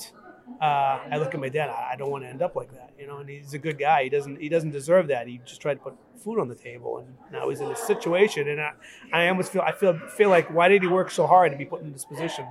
uh, 0.62 1.00
I 1.12 1.18
look 1.18 1.34
at 1.34 1.40
my 1.40 1.50
dad. 1.50 1.70
I, 1.70 1.92
I 1.94 1.96
don't 1.98 2.12
want 2.12 2.24
to 2.24 2.30
end 2.30 2.42
up 2.42 2.56
like 2.56 2.72
that, 2.74 2.91
you 3.02 3.08
know. 3.08 3.18
And 3.18 3.30
he's 3.30 3.54
a 3.54 3.60
good 3.60 3.78
guy. 3.80 4.04
He 4.04 4.10
doesn't 4.10 4.40
he 4.40 4.48
doesn't 4.48 4.72
deserve 4.72 5.08
that. 5.08 5.28
He 5.28 5.42
just 5.46 5.60
tried 5.60 5.76
to 5.76 5.80
put 5.80 5.96
food 6.24 6.40
on 6.40 6.48
the 6.48 6.56
table, 6.56 7.00
and 7.00 7.08
now 7.32 7.50
he's 7.50 7.60
in 7.60 7.68
this 7.68 7.86
situation. 7.86 8.48
And 8.48 8.62
I, 8.62 8.72
I 9.12 9.28
almost 9.28 9.52
feel 9.52 9.64
I 9.64 9.72
feel 9.72 9.98
feel 10.16 10.30
like 10.30 10.54
why 10.54 10.68
did 10.68 10.84
he 10.84 10.88
work 10.88 11.12
so 11.12 11.28
hard 11.28 11.52
to 11.52 11.58
be 11.58 11.66
put 11.66 11.82
in 11.82 11.92
this 11.92 12.06
position? 12.06 12.46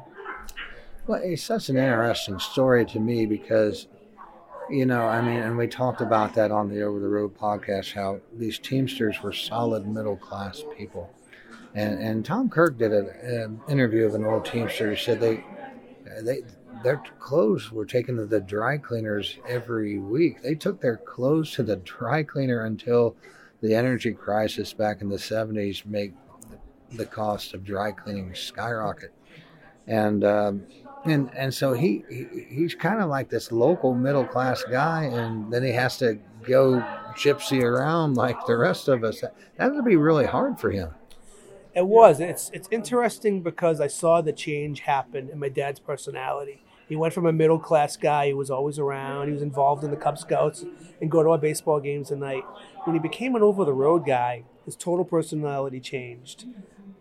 Well, 1.07 1.21
it's 1.25 1.43
such 1.43 1.69
an 1.71 1.77
interesting 1.77 2.39
story 2.39 2.85
to 2.87 3.01
me 3.01 3.27
because, 3.27 3.89
you 4.69 4.85
know, 4.87 5.07
I 5.07 5.23
mean, 5.23 5.41
and 5.41 5.57
we 5.57 5.67
talked 5.67 6.03
about 6.03 6.35
that 6.35 6.51
on 6.51 6.69
the 6.69 6.83
Over 6.83 7.01
the 7.01 7.09
Road 7.09 7.37
podcast 7.37 7.95
how 7.95 8.21
these 8.37 8.59
Teamsters 8.59 9.23
were 9.23 9.33
solid 9.33 9.87
middle 9.89 10.17
class 10.17 10.63
people. 10.77 11.11
And, 11.75 12.01
and 12.01 12.25
Tom 12.25 12.49
Kirk 12.49 12.79
did 12.79 12.93
an, 12.93 13.09
an 13.23 13.61
interview 13.69 14.05
of 14.05 14.15
an 14.15 14.25
old 14.25 14.45
Teamster. 14.45 14.91
who 14.91 14.97
said 14.97 15.21
they, 15.21 15.45
they, 16.23 16.43
their 16.83 17.03
clothes 17.19 17.71
were 17.71 17.85
taken 17.85 18.17
to 18.17 18.27
the 18.27 18.41
dry 18.41 18.79
cleaners 18.79 19.39
every 19.49 19.99
week. 19.99 20.43
They 20.43 20.55
took 20.55 20.81
their 20.81 20.97
clothes 20.97 21.53
to 21.53 21.63
the 21.63 21.77
dry 21.77 22.23
cleaner 22.23 22.65
until 22.65 23.17
the 23.61 23.75
energy 23.75 24.13
crisis 24.13 24.73
back 24.73 25.01
in 25.01 25.09
the 25.09 25.17
70s 25.17 25.85
made 25.85 26.15
the 26.93 27.07
cost 27.07 27.55
of 27.55 27.65
dry 27.65 27.93
cleaning 27.93 28.35
skyrocket. 28.35 29.13
And 29.87 30.25
um, 30.25 30.67
and 31.05 31.31
and 31.35 31.53
so 31.53 31.73
he, 31.73 32.05
he 32.09 32.27
he's 32.49 32.75
kind 32.75 33.01
of 33.01 33.09
like 33.09 33.29
this 33.29 33.51
local 33.51 33.95
middle 33.95 34.25
class 34.25 34.63
guy, 34.71 35.05
and 35.05 35.53
then 35.53 35.65
he 35.65 35.73
has 35.73 35.97
to 35.99 36.19
go 36.43 36.81
gypsy 37.15 37.63
around 37.63 38.15
like 38.15 38.37
the 38.47 38.57
rest 38.57 38.89
of 38.89 39.03
us. 39.03 39.23
That 39.57 39.75
would 39.75 39.85
be 39.85 39.97
really 39.97 40.27
hard 40.27 40.61
for 40.61 40.71
him. 40.71 40.91
It 41.75 41.87
was. 41.87 42.21
It's 42.21 42.51
it's 42.53 42.69
interesting 42.71 43.43
because 43.43 43.81
I 43.81 43.87
saw 43.87 44.21
the 44.21 44.33
change 44.33 44.81
happen 44.81 45.29
in 45.31 45.39
my 45.39 45.49
dad's 45.49 45.81
personality. 45.81 46.63
He 46.91 46.97
went 46.97 47.15
from 47.15 47.25
a 47.25 47.33
middle 47.33 47.61
class 47.61 47.97
guy 47.97 48.31
who 48.31 48.37
was 48.37 48.51
always 48.51 48.77
around. 48.77 49.29
He 49.29 49.33
was 49.33 49.43
involved 49.43 49.85
in 49.85 49.93
the 49.93 49.97
Cub 49.97 50.19
Scouts 50.19 50.65
and 51.01 51.09
go 51.09 51.23
to 51.23 51.31
our 51.31 51.39
baseball 51.39 51.79
games 51.79 52.11
at 52.11 52.19
night. 52.19 52.43
When 52.83 52.97
he 52.97 53.01
became 53.01 53.37
an 53.37 53.43
over 53.43 53.65
the 53.65 53.73
road 53.73 54.05
guy, 54.05 54.43
his 54.65 54.75
total 54.75 55.05
personality 55.05 55.79
changed. 55.79 56.47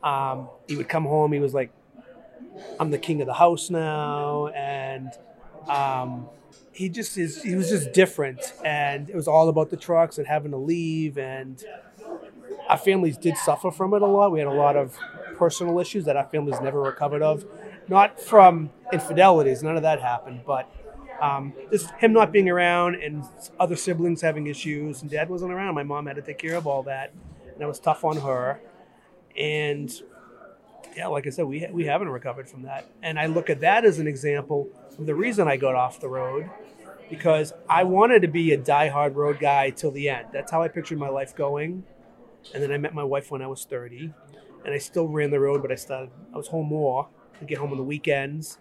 Um, 0.04 0.48
he 0.68 0.76
would 0.76 0.90
come 0.90 1.06
home. 1.06 1.34
He 1.34 1.40
was 1.40 1.56
like, 1.56 1.72
"I'm 2.80 2.92
the 2.92 3.00
king 3.00 3.20
of 3.22 3.26
the 3.26 3.34
house 3.34 3.72
now," 3.72 4.50
and 4.50 5.12
um, 5.68 6.30
he 6.72 6.88
just 6.88 7.18
is. 7.18 7.42
He 7.42 7.56
was 7.56 7.70
just 7.70 7.92
different, 7.92 8.54
and 8.64 9.10
it 9.10 9.16
was 9.16 9.28
all 9.28 9.50
about 9.50 9.72
the 9.72 9.78
trucks 9.78 10.20
and 10.20 10.28
having 10.28 10.52
to 10.52 10.58
leave. 10.58 11.18
And 11.18 11.64
our 12.70 12.78
families 12.78 13.18
did 13.18 13.38
suffer 13.38 13.72
from 13.72 13.96
it 13.96 14.04
a 14.04 14.06
lot. 14.06 14.32
We 14.32 14.38
had 14.38 14.48
a 14.48 14.52
lot 14.52 14.76
of 14.76 14.96
personal 15.36 15.80
issues 15.80 16.06
that 16.06 16.16
our 16.16 16.26
families 16.26 16.62
never 16.62 16.80
recovered 16.80 17.24
of 17.24 17.44
not 17.90 18.20
from 18.20 18.70
infidelities, 18.94 19.64
none 19.64 19.76
of 19.76 19.82
that 19.82 20.02
happened, 20.02 20.42
but 20.46 20.72
um, 21.22 21.54
just 21.72 21.92
him 21.96 22.14
not 22.14 22.32
being 22.32 22.50
around 22.50 22.96
and 22.96 23.24
other 23.60 23.76
siblings 23.76 24.22
having 24.22 24.48
issues, 24.48 25.02
and 25.02 25.12
dad 25.12 25.30
wasn't 25.30 25.52
around. 25.52 25.76
My 25.76 25.84
mom 25.84 26.06
had 26.06 26.16
to 26.16 26.22
take 26.22 26.38
care 26.38 26.56
of 26.56 26.68
all 26.68 26.84
that, 26.84 27.14
and 27.46 27.60
that 27.60 27.68
was 27.68 27.80
tough 27.80 28.04
on 28.06 28.18
her. 28.18 28.62
And 29.38 29.92
yeah, 30.96 31.08
like 31.08 31.28
I 31.28 31.30
said, 31.30 31.46
we, 31.46 31.68
we 31.72 31.86
haven't 31.86 32.10
recovered 32.10 32.50
from 32.50 32.64
that. 32.64 32.90
And 33.02 33.20
I 33.20 33.26
look 33.26 33.50
at 33.50 33.62
that 33.62 33.86
as 33.86 34.00
an 34.00 34.08
example 34.08 34.70
of 34.98 35.06
the 35.06 35.16
reason 35.16 35.48
I 35.48 35.58
got 35.58 35.76
off 35.76 36.00
the 36.00 36.10
road 36.10 36.50
because 37.10 37.54
I 37.68 37.84
wanted 37.84 38.22
to 38.22 38.28
be 38.28 38.52
a 38.54 38.58
die-hard 38.58 39.16
road 39.16 39.40
guy 39.40 39.72
till 39.72 39.92
the 39.92 40.10
end. 40.10 40.28
That's 40.32 40.52
how 40.52 40.62
I 40.62 40.68
pictured 40.68 41.00
my 41.00 41.10
life 41.10 41.36
going. 41.36 41.84
And 42.54 42.62
then 42.64 42.72
I 42.72 42.78
met 42.78 42.94
my 42.94 43.04
wife 43.04 43.32
when 43.32 43.42
I 43.42 43.48
was 43.48 43.66
30, 43.66 44.14
and 44.64 44.74
I 44.74 44.78
still 44.78 45.08
ran 45.08 45.32
the 45.32 45.40
road, 45.40 45.62
but 45.62 45.72
I 45.72 45.76
started, 45.76 46.12
I 46.34 46.38
was 46.38 46.48
home 46.48 46.68
more 46.68 47.10
Get 47.46 47.58
home 47.58 47.72
on 47.72 47.78
the 47.78 47.84
weekends. 47.84 48.60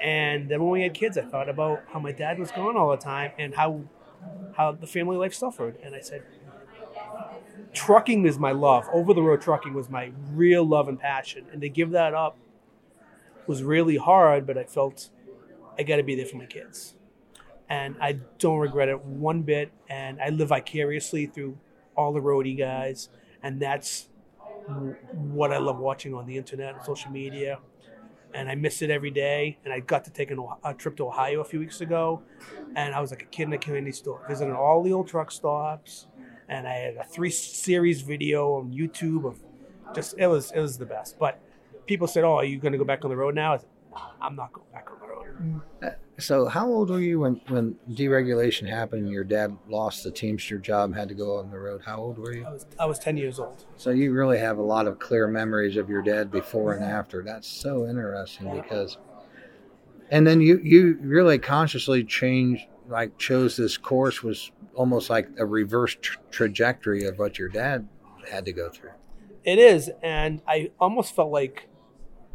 And 0.00 0.48
then 0.48 0.60
when 0.62 0.70
we 0.70 0.82
had 0.82 0.94
kids, 0.94 1.16
I 1.16 1.22
thought 1.22 1.48
about 1.48 1.84
how 1.92 2.00
my 2.00 2.12
dad 2.12 2.38
was 2.38 2.50
gone 2.50 2.76
all 2.76 2.90
the 2.90 2.96
time 2.96 3.32
and 3.38 3.54
how 3.54 3.84
how 4.56 4.72
the 4.72 4.86
family 4.86 5.16
life 5.16 5.34
suffered. 5.34 5.76
And 5.82 5.94
I 5.94 6.00
said, 6.00 6.22
trucking 7.72 8.26
is 8.26 8.38
my 8.38 8.52
love. 8.52 8.88
Over 8.92 9.14
the 9.14 9.22
road 9.22 9.40
trucking 9.40 9.74
was 9.74 9.88
my 9.88 10.12
real 10.30 10.64
love 10.64 10.88
and 10.88 10.98
passion. 10.98 11.46
And 11.52 11.60
to 11.62 11.68
give 11.68 11.90
that 11.90 12.14
up 12.14 12.36
was 13.46 13.62
really 13.62 13.96
hard, 13.96 14.46
but 14.46 14.58
I 14.58 14.64
felt 14.64 15.10
I 15.78 15.82
got 15.82 15.96
to 15.96 16.02
be 16.02 16.14
there 16.14 16.26
for 16.26 16.36
my 16.36 16.46
kids. 16.46 16.94
And 17.68 17.96
I 18.00 18.18
don't 18.38 18.58
regret 18.58 18.88
it 18.88 19.02
one 19.04 19.42
bit. 19.42 19.72
And 19.88 20.20
I 20.20 20.28
live 20.28 20.48
vicariously 20.48 21.26
through 21.26 21.58
all 21.96 22.12
the 22.12 22.20
roadie 22.20 22.58
guys. 22.58 23.08
And 23.42 23.60
that's 23.60 24.08
what 25.12 25.52
I 25.52 25.58
love 25.58 25.78
watching 25.78 26.14
on 26.14 26.26
the 26.26 26.36
internet 26.36 26.74
and 26.74 26.84
social 26.84 27.10
media 27.10 27.58
and 28.34 28.48
I 28.48 28.54
miss 28.54 28.82
it 28.82 28.90
every 28.90 29.10
day. 29.10 29.58
And 29.64 29.72
I 29.72 29.80
got 29.80 30.04
to 30.04 30.10
take 30.10 30.30
an, 30.30 30.44
a 30.64 30.74
trip 30.74 30.96
to 30.96 31.06
Ohio 31.06 31.40
a 31.40 31.44
few 31.44 31.58
weeks 31.58 31.80
ago, 31.80 32.22
and 32.74 32.94
I 32.94 33.00
was 33.00 33.10
like 33.10 33.22
a 33.22 33.26
kid 33.26 33.44
in 33.44 33.52
a 33.52 33.58
candy 33.58 33.92
store, 33.92 34.24
visiting 34.28 34.54
all 34.54 34.82
the 34.82 34.92
old 34.92 35.08
truck 35.08 35.30
stops, 35.30 36.06
and 36.48 36.66
I 36.66 36.74
had 36.74 36.96
a 36.96 37.04
three 37.04 37.30
series 37.30 38.02
video 38.02 38.54
on 38.54 38.72
YouTube 38.72 39.26
of 39.26 39.42
just 39.94 40.14
it 40.18 40.26
was 40.26 40.52
it 40.52 40.60
was 40.60 40.78
the 40.78 40.86
best. 40.86 41.18
But 41.18 41.40
people 41.86 42.06
said, 42.06 42.24
"Oh, 42.24 42.36
are 42.36 42.44
you 42.44 42.58
going 42.58 42.72
to 42.72 42.78
go 42.78 42.84
back 42.84 43.04
on 43.04 43.10
the 43.10 43.16
road 43.16 43.34
now?" 43.34 43.56
Said, 43.56 43.68
I'm 44.20 44.36
not 44.36 44.52
going 44.52 44.66
back 44.72 44.88
on 44.90 44.98
the 45.00 45.06
road. 45.06 45.62
Mm. 45.82 45.94
So, 46.18 46.46
how 46.46 46.68
old 46.68 46.90
were 46.90 47.00
you 47.00 47.20
when, 47.20 47.40
when 47.48 47.76
deregulation 47.90 48.68
happened 48.68 49.04
and 49.04 49.10
your 49.10 49.24
dad 49.24 49.56
lost 49.66 50.04
the 50.04 50.10
Teamster 50.10 50.58
job 50.58 50.90
and 50.90 50.94
had 50.94 51.08
to 51.08 51.14
go 51.14 51.38
on 51.38 51.50
the 51.50 51.58
road? 51.58 51.80
How 51.84 51.96
old 51.96 52.18
were 52.18 52.34
you? 52.34 52.44
I 52.44 52.52
was, 52.52 52.66
I 52.78 52.86
was 52.86 52.98
10 52.98 53.16
years 53.16 53.38
old. 53.38 53.64
So, 53.76 53.90
you 53.90 54.12
really 54.12 54.38
have 54.38 54.58
a 54.58 54.62
lot 54.62 54.86
of 54.86 54.98
clear 54.98 55.26
memories 55.26 55.76
of 55.76 55.88
your 55.88 56.02
dad 56.02 56.30
before 56.30 56.74
and 56.74 56.84
after. 56.84 57.22
That's 57.22 57.48
so 57.48 57.86
interesting 57.86 58.54
because, 58.54 58.98
and 60.10 60.26
then 60.26 60.42
you, 60.42 60.60
you 60.62 60.98
really 61.00 61.38
consciously 61.38 62.04
changed, 62.04 62.66
like, 62.88 63.16
chose 63.16 63.56
this 63.56 63.78
course, 63.78 64.22
was 64.22 64.52
almost 64.74 65.08
like 65.08 65.28
a 65.38 65.46
reverse 65.46 65.96
tra- 66.00 66.20
trajectory 66.30 67.04
of 67.04 67.18
what 67.18 67.38
your 67.38 67.48
dad 67.48 67.88
had 68.30 68.44
to 68.44 68.52
go 68.52 68.68
through. 68.68 68.92
It 69.44 69.58
is. 69.58 69.90
And 70.02 70.42
I 70.46 70.72
almost 70.78 71.16
felt 71.16 71.32
like 71.32 71.68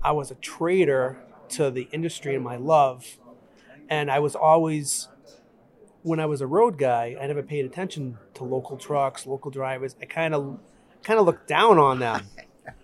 I 0.03 0.11
was 0.11 0.31
a 0.31 0.35
traitor 0.35 1.17
to 1.49 1.69
the 1.71 1.87
industry 1.91 2.35
and 2.35 2.43
my 2.43 2.57
love 2.57 3.17
and 3.89 4.11
I 4.11 4.19
was 4.19 4.35
always 4.35 5.07
when 6.03 6.19
I 6.19 6.25
was 6.25 6.41
a 6.41 6.47
road 6.47 6.77
guy, 6.77 7.17
I 7.19 7.27
never 7.27 7.43
paid 7.43 7.65
attention 7.65 8.17
to 8.35 8.43
local 8.43 8.77
trucks, 8.77 9.25
local 9.25 9.51
drivers. 9.51 9.95
I 10.01 10.05
kind 10.05 10.33
of 10.33 10.59
kind 11.03 11.19
of 11.19 11.25
looked 11.25 11.47
down 11.47 11.77
on 11.77 11.99
them. 11.99 12.27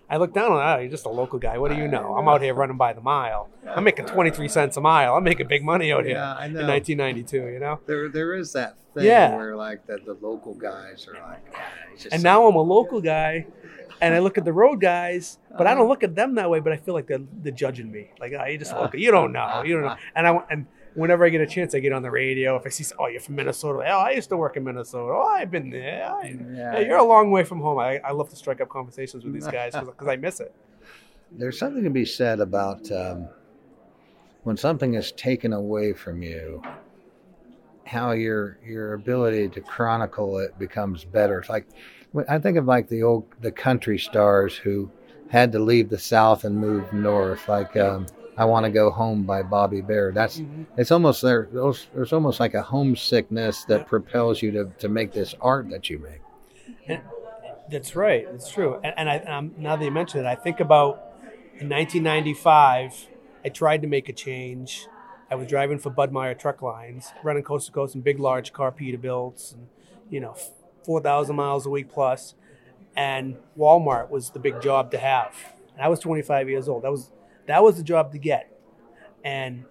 I 0.08 0.18
looked 0.18 0.34
down 0.34 0.52
on, 0.52 0.60
oh, 0.60 0.80
you're 0.80 0.90
just 0.90 1.06
a 1.06 1.10
local 1.10 1.38
guy. 1.38 1.56
What 1.58 1.70
do 1.70 1.76
you 1.76 1.88
know? 1.88 2.14
I'm 2.14 2.28
out 2.28 2.42
here 2.42 2.54
running 2.54 2.76
by 2.76 2.92
the 2.92 3.00
mile. 3.00 3.48
I'm 3.66 3.84
making 3.84 4.06
23 4.06 4.48
cents 4.48 4.76
a 4.76 4.80
mile. 4.80 5.14
I'm 5.16 5.24
making 5.24 5.48
big 5.48 5.64
money 5.64 5.92
out 5.92 6.04
here 6.04 6.16
yeah, 6.16 6.34
I 6.34 6.46
know. 6.48 6.60
in 6.60 6.66
1992, 6.66 7.36
you 7.52 7.58
know? 7.58 7.80
There, 7.86 8.08
there 8.08 8.34
is 8.34 8.52
that 8.52 8.76
thing 8.94 9.04
yeah. 9.04 9.34
where, 9.34 9.56
like, 9.56 9.86
that 9.86 10.04
the 10.04 10.14
local 10.20 10.54
guys 10.54 11.08
are 11.08 11.14
like, 11.14 11.54
ah, 11.56 12.08
And 12.12 12.22
now 12.22 12.46
I'm 12.46 12.54
a 12.54 12.60
local 12.60 13.00
guy, 13.00 13.46
and 14.00 14.14
I 14.14 14.18
look 14.18 14.36
at 14.36 14.44
the 14.44 14.52
road 14.52 14.80
guys, 14.80 15.38
but 15.50 15.66
I 15.66 15.70
uh-huh. 15.70 15.80
don't 15.80 15.88
look 15.88 16.02
at 16.02 16.14
them 16.14 16.34
that 16.34 16.50
way, 16.50 16.60
but 16.60 16.72
I 16.72 16.76
feel 16.76 16.94
like 16.94 17.06
they're, 17.06 17.24
they're 17.42 17.52
judging 17.52 17.90
me. 17.90 18.10
Like, 18.20 18.32
oh, 18.38 18.44
you 18.44 18.58
just 18.58 18.72
local. 18.72 18.86
Uh-huh. 18.86 18.98
You 18.98 19.10
don't 19.10 19.32
know. 19.32 19.62
You 19.64 19.74
don't 19.74 19.82
know. 19.82 19.88
Uh-huh. 19.88 20.12
And 20.14 20.26
I, 20.26 20.44
and 20.50 20.66
whenever 20.94 21.24
I 21.24 21.28
get 21.28 21.40
a 21.40 21.46
chance, 21.46 21.74
I 21.74 21.80
get 21.80 21.92
on 21.92 22.02
the 22.02 22.10
radio. 22.10 22.56
If 22.56 22.66
I 22.66 22.68
see, 22.68 22.84
oh, 22.98 23.06
you're 23.08 23.20
from 23.20 23.36
Minnesota. 23.36 23.84
Oh, 23.86 23.98
I 23.98 24.10
used 24.12 24.28
to 24.30 24.36
work 24.36 24.56
in 24.56 24.64
Minnesota. 24.64 25.12
Oh, 25.12 25.26
I've 25.26 25.50
been 25.50 25.70
there. 25.70 26.14
Yeah, 26.54 26.78
you're 26.80 26.98
a 26.98 27.04
long 27.04 27.30
way 27.30 27.44
from 27.44 27.60
home. 27.60 27.78
I, 27.78 27.98
I 27.98 28.12
love 28.12 28.30
to 28.30 28.36
strike 28.36 28.60
up 28.60 28.68
conversations 28.68 29.24
with 29.24 29.34
these 29.34 29.46
guys 29.46 29.74
because 29.74 30.08
I 30.08 30.16
miss 30.16 30.40
it. 30.40 30.54
There's 31.32 31.58
something 31.58 31.82
to 31.82 31.90
be 31.90 32.04
said 32.04 32.40
about 32.40 32.90
um, 32.92 33.28
when 34.44 34.56
something 34.56 34.94
is 34.94 35.12
taken 35.12 35.52
away 35.52 35.92
from 35.92 36.22
you, 36.22 36.62
how 37.84 38.12
your 38.12 38.58
your 38.64 38.94
ability 38.94 39.48
to 39.48 39.60
chronicle 39.60 40.38
it 40.38 40.56
becomes 40.58 41.04
better. 41.04 41.40
It's 41.40 41.48
like 41.48 41.66
I 42.28 42.38
think 42.38 42.56
of 42.56 42.66
like 42.66 42.88
the 42.88 43.02
old 43.02 43.26
the 43.40 43.50
country 43.50 43.98
stars 43.98 44.56
who 44.56 44.90
had 45.28 45.50
to 45.52 45.58
leave 45.58 45.88
the 45.88 45.98
South 45.98 46.44
and 46.44 46.56
move 46.56 46.92
north, 46.92 47.48
like. 47.48 47.76
Um, 47.76 48.06
I 48.36 48.44
want 48.46 48.64
to 48.64 48.70
go 48.70 48.90
home 48.90 49.24
by 49.24 49.42
Bobby 49.42 49.80
Bare. 49.80 50.12
That's 50.12 50.38
mm-hmm. 50.38 50.64
it's 50.76 50.90
almost 50.90 51.22
there. 51.22 51.48
There's 51.52 52.12
almost 52.12 52.40
like 52.40 52.54
a 52.54 52.62
homesickness 52.62 53.64
that 53.66 53.86
propels 53.86 54.42
you 54.42 54.50
to, 54.52 54.64
to 54.78 54.88
make 54.88 55.12
this 55.12 55.34
art 55.40 55.70
that 55.70 55.88
you 55.88 55.98
make. 55.98 56.20
And 56.88 57.00
that's 57.70 57.94
right. 57.94 58.26
It's 58.32 58.50
true. 58.50 58.80
And, 58.82 58.94
and 58.96 59.10
I 59.10 59.16
and 59.16 59.58
now 59.58 59.76
that 59.76 59.84
you 59.84 59.90
mention 59.90 60.20
it, 60.20 60.26
I 60.26 60.34
think 60.34 60.60
about 60.60 61.14
in 61.58 61.68
1995. 61.68 63.08
I 63.44 63.50
tried 63.50 63.82
to 63.82 63.88
make 63.88 64.08
a 64.08 64.12
change. 64.12 64.86
I 65.30 65.34
was 65.34 65.46
driving 65.46 65.78
for 65.78 65.90
Bud 65.90 66.12
Meyer 66.12 66.34
Truck 66.34 66.62
Lines, 66.62 67.12
running 67.22 67.42
coast 67.42 67.66
to 67.66 67.72
coast 67.72 67.94
in 67.94 68.00
big, 68.00 68.18
large 68.18 68.54
car 68.54 68.72
Peterbilts, 68.72 69.52
and 69.52 69.68
you 70.08 70.20
know, 70.20 70.34
4,000 70.84 71.36
miles 71.36 71.66
a 71.66 71.70
week 71.70 71.90
plus. 71.92 72.34
And 72.96 73.36
Walmart 73.58 74.08
was 74.08 74.30
the 74.30 74.38
big 74.38 74.62
job 74.62 74.90
to 74.92 74.98
have. 74.98 75.34
And 75.74 75.82
I 75.82 75.88
was 75.88 75.98
25 76.00 76.48
years 76.48 76.68
old. 76.68 76.84
That 76.84 76.90
was 76.90 77.10
that 77.46 77.62
was 77.62 77.76
the 77.76 77.82
job 77.82 78.12
to 78.12 78.18
get. 78.18 78.50
And 79.24 79.64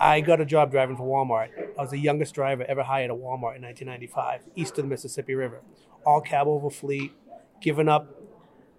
I 0.00 0.20
got 0.20 0.40
a 0.40 0.44
job 0.44 0.70
driving 0.70 0.96
for 0.96 1.04
Walmart. 1.04 1.50
I 1.78 1.80
was 1.80 1.90
the 1.90 1.98
youngest 1.98 2.34
driver 2.34 2.64
ever 2.68 2.82
hired 2.82 3.10
at 3.10 3.16
Walmart 3.16 3.56
in 3.56 3.62
1995, 3.62 4.42
east 4.54 4.78
of 4.78 4.84
the 4.84 4.88
Mississippi 4.88 5.34
River. 5.34 5.60
All 6.06 6.20
cab 6.20 6.46
over 6.46 6.70
fleet, 6.70 7.12
giving 7.60 7.88
up 7.88 8.14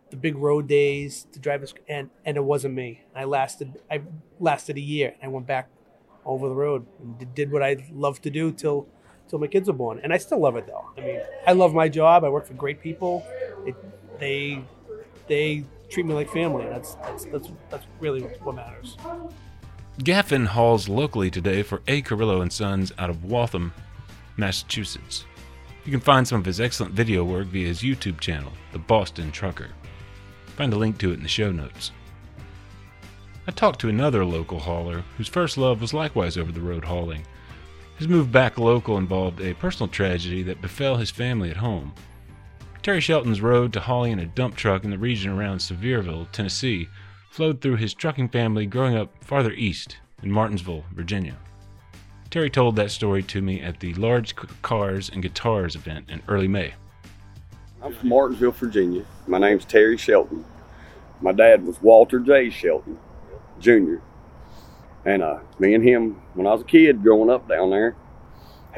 the 0.10 0.18
big 0.18 0.36
road 0.36 0.68
days 0.68 1.28
to 1.32 1.40
drive, 1.40 1.62
this, 1.62 1.74
and 1.88 2.10
and 2.26 2.38
it 2.38 2.44
wasn't 2.44 2.74
me. 2.74 3.04
I 3.16 3.26
lasted 3.26 3.82
I 3.92 4.02
lasted 4.40 4.78
a 4.78 4.82
year. 4.82 5.16
I 5.22 5.28
went 5.28 5.46
back 5.46 5.70
over 6.26 6.48
the 6.48 6.56
road 6.56 6.86
and 7.00 7.34
did 7.36 7.52
what 7.52 7.64
I 7.64 7.86
loved 7.92 8.24
to 8.24 8.30
do 8.30 8.52
till 8.52 8.88
till 9.28 9.40
my 9.40 9.48
kids 9.48 9.68
were 9.68 9.74
born, 9.74 10.00
and 10.04 10.14
I 10.14 10.18
still 10.18 10.40
love 10.40 10.56
it 10.56 10.68
though. 10.68 10.90
I 10.98 11.02
mean, 11.02 11.22
I 11.46 11.52
love 11.54 11.74
my 11.74 11.90
job. 11.90 12.24
I 12.24 12.30
work 12.30 12.48
for 12.48 12.54
great 12.54 12.82
people. 12.82 13.26
It, 13.66 13.76
they 14.20 14.64
they 15.28 15.66
treat 15.90 16.06
me 16.06 16.14
like 16.14 16.30
family. 16.30 16.66
That's 16.66 16.96
that's 16.96 17.26
that's 17.26 17.50
that's 17.70 17.86
really 18.00 18.22
what 18.22 18.56
matters. 18.56 18.98
Gaffin 20.00 20.46
hauls 20.46 20.88
locally 20.88 21.30
today 21.30 21.62
for 21.62 21.82
A. 21.88 22.02
Carrillo 22.02 22.42
and 22.42 22.54
Sons 22.54 22.94
out 22.98 23.10
of 23.10 23.26
Waltham, 23.26 23.74
Massachusetts. 24.38 25.26
You 25.84 25.92
can 25.92 26.00
find 26.00 26.28
some 26.28 26.40
of 26.40 26.46
his 26.46 26.62
excellent 26.62 26.94
video 26.94 27.24
work 27.24 27.48
via 27.48 27.68
his 27.68 27.82
YouTube 27.82 28.20
channel, 28.20 28.54
The 28.72 28.80
Boston 28.80 29.32
Trucker. 29.32 29.70
Find 30.56 30.72
a 30.72 30.78
link 30.78 30.98
to 31.00 31.12
it 31.12 31.16
in 31.16 31.24
the 31.24 31.30
show 31.30 31.52
notes. 31.52 31.92
I 33.48 33.52
talked 33.52 33.82
to 33.82 33.90
another 33.90 34.24
local 34.24 34.60
hauler 34.60 35.04
whose 35.18 35.28
first 35.28 35.58
love 35.58 35.82
was 35.82 35.94
likewise 35.94 36.38
over 36.38 36.52
the 36.52 36.62
road 36.62 36.86
hauling. 36.86 37.26
His 37.98 38.08
move 38.08 38.32
back 38.32 38.58
local 38.58 38.98
involved 38.98 39.42
a 39.42 39.56
personal 39.56 39.90
tragedy 39.90 40.44
that 40.44 40.62
befell 40.62 40.96
his 40.98 41.12
family 41.12 41.50
at 41.50 41.58
home. 41.58 41.94
Terry 42.82 43.02
Shelton's 43.02 43.42
road 43.42 43.74
to 43.74 43.82
hauling 43.82 44.14
in 44.14 44.20
a 44.20 44.26
dump 44.26 44.56
truck 44.56 44.86
in 44.86 44.90
the 44.90 44.98
region 44.98 45.32
around 45.32 45.58
Sevierville, 45.58 46.32
Tennessee, 46.32 46.88
flowed 47.30 47.60
through 47.60 47.76
his 47.76 47.94
trucking 47.94 48.30
family 48.30 48.66
growing 48.66 48.96
up 48.96 49.12
farther 49.22 49.52
east 49.52 49.98
in 50.24 50.32
Martinsville, 50.32 50.86
Virginia. 50.94 51.36
Terry 52.30 52.50
told 52.50 52.78
that 52.78 52.92
story 52.92 53.22
to 53.24 53.42
me 53.42 53.60
at 53.60 53.82
the 53.82 53.94
Large 53.96 54.36
Cars 54.62 55.10
and 55.10 55.22
Guitars 55.22 55.76
event 55.76 56.10
in 56.10 56.22
early 56.30 56.48
May. 56.48 56.74
I'm 57.84 57.94
from 57.94 58.10
Martinsville, 58.10 58.52
Virginia. 58.52 59.06
My 59.28 59.40
name's 59.40 59.66
Terry 59.66 59.98
Shelton. 59.98 60.46
my 61.22 61.34
dad 61.34 61.66
was 61.66 61.82
Walter 61.82 62.20
J. 62.20 62.50
Shelton 62.50 62.98
Jr. 63.60 63.96
And 65.06 65.22
uh, 65.22 65.40
me 65.60 65.74
and 65.74 65.84
him, 65.84 66.22
when 66.34 66.48
I 66.48 66.54
was 66.54 66.62
a 66.62 66.66
kid 66.66 67.04
growing 67.04 67.30
up 67.30 67.48
down 67.48 67.72
there, 67.72 67.96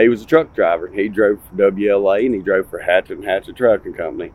he 0.02 0.10
was 0.10 0.22
a 0.22 0.26
truck 0.26 0.54
driver. 0.54 0.88
He 0.88 1.08
drove 1.08 1.40
for 1.44 1.72
WLA 1.72 2.26
and 2.26 2.36
he 2.36 2.42
drove 2.42 2.70
for 2.70 2.80
Hatchett 2.80 3.18
and 3.18 3.26
Hatchett 3.26 3.56
Trucking 3.56 3.94
Company. 3.94 4.32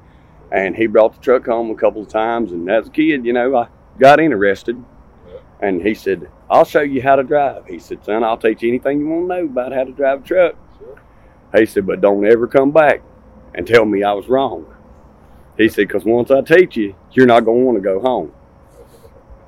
And 0.53 0.77
he 0.77 0.87
brought 0.87 1.15
the 1.15 1.21
truck 1.21 1.47
home 1.47 1.71
a 1.71 1.75
couple 1.75 2.03
of 2.03 2.09
times. 2.09 2.53
And 2.53 2.71
as 2.71 2.87
a 2.87 2.91
kid, 2.91 3.27
you 3.27 3.33
know, 3.33 3.57
I 3.57 3.69
got 3.99 4.21
interested. 4.21 4.83
And 5.61 5.83
he 5.83 5.95
said, 5.95 6.31
I'll 6.49 6.65
show 6.65 6.83
you 6.83 7.03
how 7.03 7.17
to 7.17 7.23
drive. 7.23 7.67
He 7.67 7.79
said, 7.79 8.05
son, 8.05 8.23
I'll 8.23 8.37
teach 8.37 8.63
you 8.63 8.69
anything 8.69 9.01
you 9.01 9.09
want 9.09 9.29
to 9.29 9.37
know 9.37 9.45
about 9.45 9.73
how 9.73 9.85
to 9.85 9.93
drive 9.93 10.25
a 10.25 10.27
truck. 10.27 10.55
He 11.55 11.67
said, 11.67 11.87
but 11.87 12.01
don't 12.01 12.27
ever 12.27 12.47
come 12.47 12.71
back 12.71 13.03
and 13.55 13.67
tell 13.67 13.85
me 13.85 14.03
I 14.03 14.13
was 14.13 14.29
wrong. 14.29 14.67
He 15.57 15.69
said, 15.69 15.89
because 15.89 16.05
once 16.05 16.31
I 16.31 16.43
teach 16.43 16.77
you, 16.77 16.95
you're 17.13 17.27
not 17.27 17.45
going 17.45 17.61
to 17.61 17.65
want 17.65 17.79
to 17.79 17.83
go 17.83 18.01
home. 18.01 18.33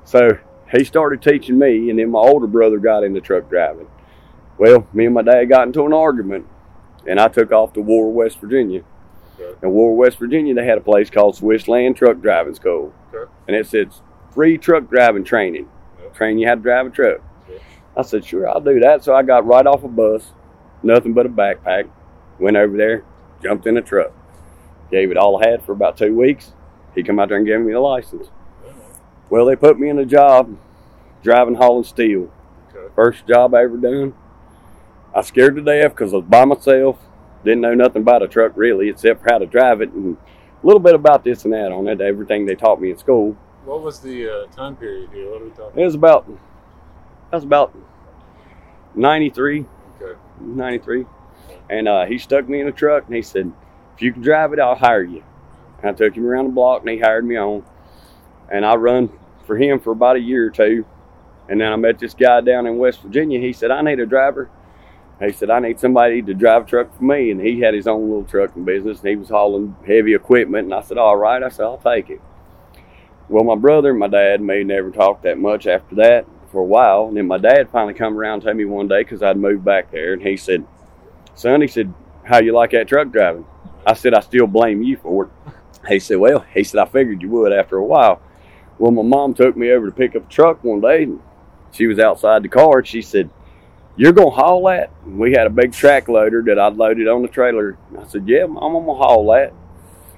So 0.05 0.39
he 0.71 0.83
started 0.83 1.21
teaching 1.21 1.59
me, 1.59 1.89
and 1.89 1.99
then 1.99 2.09
my 2.09 2.19
older 2.19 2.47
brother 2.47 2.79
got 2.79 3.03
into 3.03 3.21
truck 3.21 3.47
driving. 3.47 3.87
Well, 4.59 4.85
me 4.93 5.05
and 5.05 5.13
my 5.13 5.21
dad 5.21 5.45
got 5.45 5.67
into 5.67 5.85
an 5.85 5.93
argument, 5.93 6.45
and 7.07 7.17
I 7.17 7.29
took 7.29 7.53
off 7.53 7.71
to 7.73 7.81
War, 7.81 8.11
West 8.11 8.39
Virginia. 8.39 8.83
Okay. 9.39 9.57
In 9.63 9.71
War, 9.71 9.95
West 9.95 10.19
Virginia, 10.19 10.53
they 10.53 10.65
had 10.65 10.77
a 10.77 10.81
place 10.81 11.09
called 11.09 11.37
Swiss 11.37 11.69
Land 11.69 11.95
Truck 11.95 12.19
Driving 12.21 12.53
School. 12.53 12.93
Okay. 13.13 13.31
And 13.47 13.55
it 13.55 13.67
said 13.67 13.93
free 14.33 14.57
truck 14.57 14.89
driving 14.89 15.23
training. 15.23 15.69
Yep. 16.01 16.13
Train 16.13 16.37
you 16.37 16.47
how 16.47 16.55
to 16.55 16.61
drive 16.61 16.87
a 16.87 16.89
truck. 16.89 17.21
Yep. 17.49 17.61
I 17.95 18.01
said, 18.01 18.25
sure, 18.25 18.49
I'll 18.49 18.59
do 18.59 18.81
that. 18.81 19.01
So 19.01 19.15
I 19.15 19.23
got 19.23 19.47
right 19.47 19.65
off 19.65 19.85
a 19.85 19.87
bus, 19.87 20.33
nothing 20.83 21.13
but 21.13 21.25
a 21.25 21.29
backpack, 21.29 21.89
went 22.37 22.57
over 22.57 22.75
there, 22.75 23.05
jumped 23.41 23.65
in 23.65 23.77
a 23.77 23.81
truck, 23.81 24.11
gave 24.91 25.09
it 25.09 25.17
all 25.17 25.41
I 25.41 25.49
had 25.49 25.63
for 25.63 25.71
about 25.71 25.95
two 25.95 26.13
weeks. 26.13 26.51
He 26.95 27.03
come 27.03 27.17
out 27.17 27.29
there 27.29 27.37
and 27.37 27.47
gave 27.47 27.61
me 27.61 27.71
the 27.71 27.79
license. 27.79 28.27
Well, 29.29 29.45
they 29.45 29.55
put 29.55 29.79
me 29.79 29.87
in 29.87 29.99
a 29.99 30.05
job 30.05 30.57
driving 31.23 31.55
hauling 31.55 31.85
steel. 31.85 32.29
Okay. 32.69 32.93
First 32.93 33.25
job 33.25 33.53
I 33.53 33.63
ever 33.63 33.77
done. 33.77 34.15
I 35.13 35.21
scared 35.21 35.55
to 35.55 35.61
death 35.61 35.91
because 35.91 36.13
I 36.13 36.17
was 36.17 36.25
by 36.25 36.45
myself. 36.45 36.97
Didn't 37.43 37.61
know 37.61 37.73
nothing 37.73 38.01
about 38.01 38.21
a 38.21 38.27
truck 38.27 38.53
really, 38.55 38.89
except 38.89 39.23
for 39.23 39.29
how 39.31 39.37
to 39.37 39.45
drive 39.45 39.81
it 39.81 39.91
and 39.91 40.17
a 40.61 40.65
little 40.65 40.79
bit 40.79 40.93
about 40.93 41.23
this 41.23 41.45
and 41.45 41.53
that 41.53 41.71
on 41.71 41.87
it. 41.87 42.01
Everything 42.01 42.45
they 42.45 42.55
taught 42.55 42.81
me 42.81 42.91
in 42.91 42.97
school. 42.97 43.37
What 43.65 43.81
was 43.81 43.99
the 43.99 44.29
uh, 44.29 44.47
time 44.47 44.75
period 44.75 45.09
here? 45.13 45.31
What 45.31 45.41
are 45.41 45.45
we 45.45 45.51
talking? 45.51 45.81
It 45.81 45.85
was 45.85 45.95
about 45.95 46.27
that 46.27 47.37
was 47.37 47.43
about 47.43 47.75
93, 48.95 49.65
Okay. 50.01 50.19
93. 50.41 51.05
And 51.69 51.87
uh, 51.87 52.05
he 52.05 52.17
stuck 52.17 52.49
me 52.49 52.61
in 52.61 52.67
a 52.67 52.71
truck 52.71 53.05
and 53.05 53.15
he 53.15 53.21
said, 53.21 53.51
if 53.95 54.01
you 54.01 54.11
can 54.11 54.21
drive 54.21 54.53
it, 54.53 54.59
I'll 54.59 54.75
hire 54.75 55.03
you. 55.03 55.23
And 55.81 55.91
I 55.91 55.93
took 55.93 56.15
him 56.15 56.25
around 56.25 56.45
the 56.45 56.51
block 56.51 56.81
and 56.81 56.89
he 56.89 56.99
hired 56.99 57.25
me 57.25 57.37
on. 57.37 57.63
And 58.51 58.65
I 58.65 58.75
run 58.75 59.09
for 59.45 59.57
him 59.57 59.79
for 59.79 59.91
about 59.91 60.15
a 60.15 60.19
year 60.19 60.47
or 60.47 60.49
two. 60.49 60.85
And 61.47 61.61
then 61.61 61.71
I 61.71 61.75
met 61.75 61.99
this 61.99 62.13
guy 62.13 62.41
down 62.41 62.65
in 62.65 62.77
West 62.77 63.01
Virginia. 63.01 63.39
He 63.39 63.53
said, 63.53 63.71
I 63.71 63.81
need 63.81 63.99
a 63.99 64.05
driver. 64.05 64.49
He 65.21 65.33
said, 65.33 65.49
I 65.49 65.59
need 65.59 65.79
somebody 65.79 66.21
to 66.21 66.33
drive 66.33 66.63
a 66.63 66.65
truck 66.65 66.95
for 66.95 67.03
me. 67.03 67.31
And 67.31 67.41
he 67.41 67.59
had 67.59 67.73
his 67.73 67.87
own 67.87 68.07
little 68.07 68.23
trucking 68.23 68.63
business 68.63 68.99
and 68.99 69.09
he 69.09 69.15
was 69.17 69.29
hauling 69.29 69.75
heavy 69.85 70.13
equipment. 70.13 70.65
And 70.65 70.73
I 70.73 70.81
said, 70.81 70.97
All 70.97 71.17
right. 71.17 71.43
I 71.43 71.49
said, 71.49 71.63
I'll 71.63 71.77
take 71.77 72.09
it. 72.09 72.21
Well, 73.27 73.43
my 73.43 73.55
brother 73.55 73.89
and 73.89 73.99
my 73.99 74.07
dad 74.07 74.41
may 74.41 74.63
never 74.63 74.89
talk 74.91 75.21
that 75.23 75.37
much 75.37 75.67
after 75.67 75.95
that 75.95 76.25
for 76.51 76.61
a 76.61 76.65
while. 76.65 77.07
And 77.07 77.17
then 77.17 77.27
my 77.27 77.37
dad 77.37 77.69
finally 77.69 77.93
come 77.93 78.17
around 78.17 78.41
to 78.41 78.53
me 78.53 78.65
one 78.65 78.87
day 78.87 79.03
because 79.03 79.21
I'd 79.21 79.37
moved 79.37 79.65
back 79.65 79.91
there. 79.91 80.13
And 80.13 80.21
he 80.21 80.37
said, 80.37 80.65
Son, 81.35 81.61
he 81.61 81.67
said, 81.67 81.93
How 82.23 82.39
you 82.39 82.53
like 82.53 82.71
that 82.71 82.87
truck 82.87 83.11
driving? 83.11 83.45
I 83.85 83.93
said, 83.93 84.13
I 84.13 84.21
still 84.21 84.47
blame 84.47 84.81
you 84.81 84.97
for 84.97 85.25
it. 85.25 85.31
He 85.87 85.99
said, 85.99 86.17
Well, 86.17 86.45
he 86.53 86.63
said, 86.63 86.79
I 86.79 86.85
figured 86.85 87.21
you 87.21 87.29
would 87.29 87.53
after 87.53 87.77
a 87.77 87.83
while. 87.83 88.21
Well, 88.77 88.91
my 88.91 89.01
mom 89.01 89.33
took 89.33 89.57
me 89.57 89.71
over 89.71 89.87
to 89.87 89.91
pick 89.95 90.15
up 90.15 90.27
a 90.27 90.31
truck 90.31 90.63
one 90.63 90.81
day. 90.81 91.03
And 91.03 91.21
she 91.71 91.87
was 91.87 91.99
outside 91.99 92.43
the 92.43 92.49
car 92.49 92.79
and 92.79 92.87
she 92.87 93.01
said, 93.01 93.29
You're 93.99 94.13
going 94.13 94.29
to 94.29 94.35
haul 94.35 94.63
that? 94.67 94.91
And 95.03 95.19
we 95.19 95.33
had 95.33 95.45
a 95.45 95.49
big 95.49 95.73
track 95.73 96.07
loader 96.07 96.41
that 96.43 96.57
I'd 96.57 96.77
loaded 96.77 97.09
on 97.09 97.21
the 97.21 97.27
trailer. 97.27 97.77
I 97.99 98.07
said, 98.07 98.29
Yeah, 98.29 98.45
Mom, 98.45 98.63
I'm 98.63 98.85
going 98.85 98.97
to 98.97 99.03
haul 99.03 99.25
that. 99.33 99.51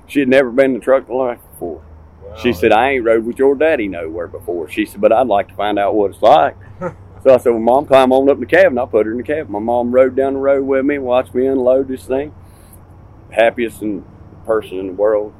She 0.05 0.19
had 0.19 0.29
never 0.29 0.51
been 0.51 0.75
in 0.75 0.77
a 0.77 0.79
truck 0.79 1.09
life 1.09 1.39
before. 1.53 1.83
She 2.39 2.53
said, 2.53 2.71
I 2.71 2.91
ain't 2.91 3.03
rode 3.03 3.25
with 3.25 3.39
your 3.39 3.55
daddy 3.55 3.87
nowhere 3.87 4.27
before. 4.27 4.69
She 4.69 4.85
said, 4.85 5.01
but 5.01 5.11
I'd 5.11 5.25
like 5.25 5.47
to 5.47 5.55
find 5.55 5.79
out 5.79 5.95
what 5.95 6.11
it's 6.11 6.21
like. 6.21 6.55
so 6.79 7.33
I 7.33 7.37
said, 7.37 7.49
well, 7.49 7.59
Mom, 7.59 7.87
climb 7.87 8.11
on 8.11 8.29
up 8.29 8.35
in 8.35 8.41
the 8.41 8.45
cab. 8.45 8.67
And 8.67 8.79
I 8.79 8.85
put 8.85 9.07
her 9.07 9.13
in 9.13 9.17
the 9.17 9.23
cab. 9.23 9.49
My 9.49 9.57
mom 9.57 9.91
rode 9.91 10.15
down 10.15 10.33
the 10.33 10.39
road 10.39 10.63
with 10.63 10.85
me 10.85 10.95
and 10.95 11.03
watched 11.03 11.33
me 11.33 11.47
unload 11.47 11.87
this 11.87 12.05
thing. 12.05 12.35
Happiest 13.31 13.81
and 13.81 14.05
person 14.45 14.77
in 14.77 14.87
the 14.87 14.93
world. 14.93 15.33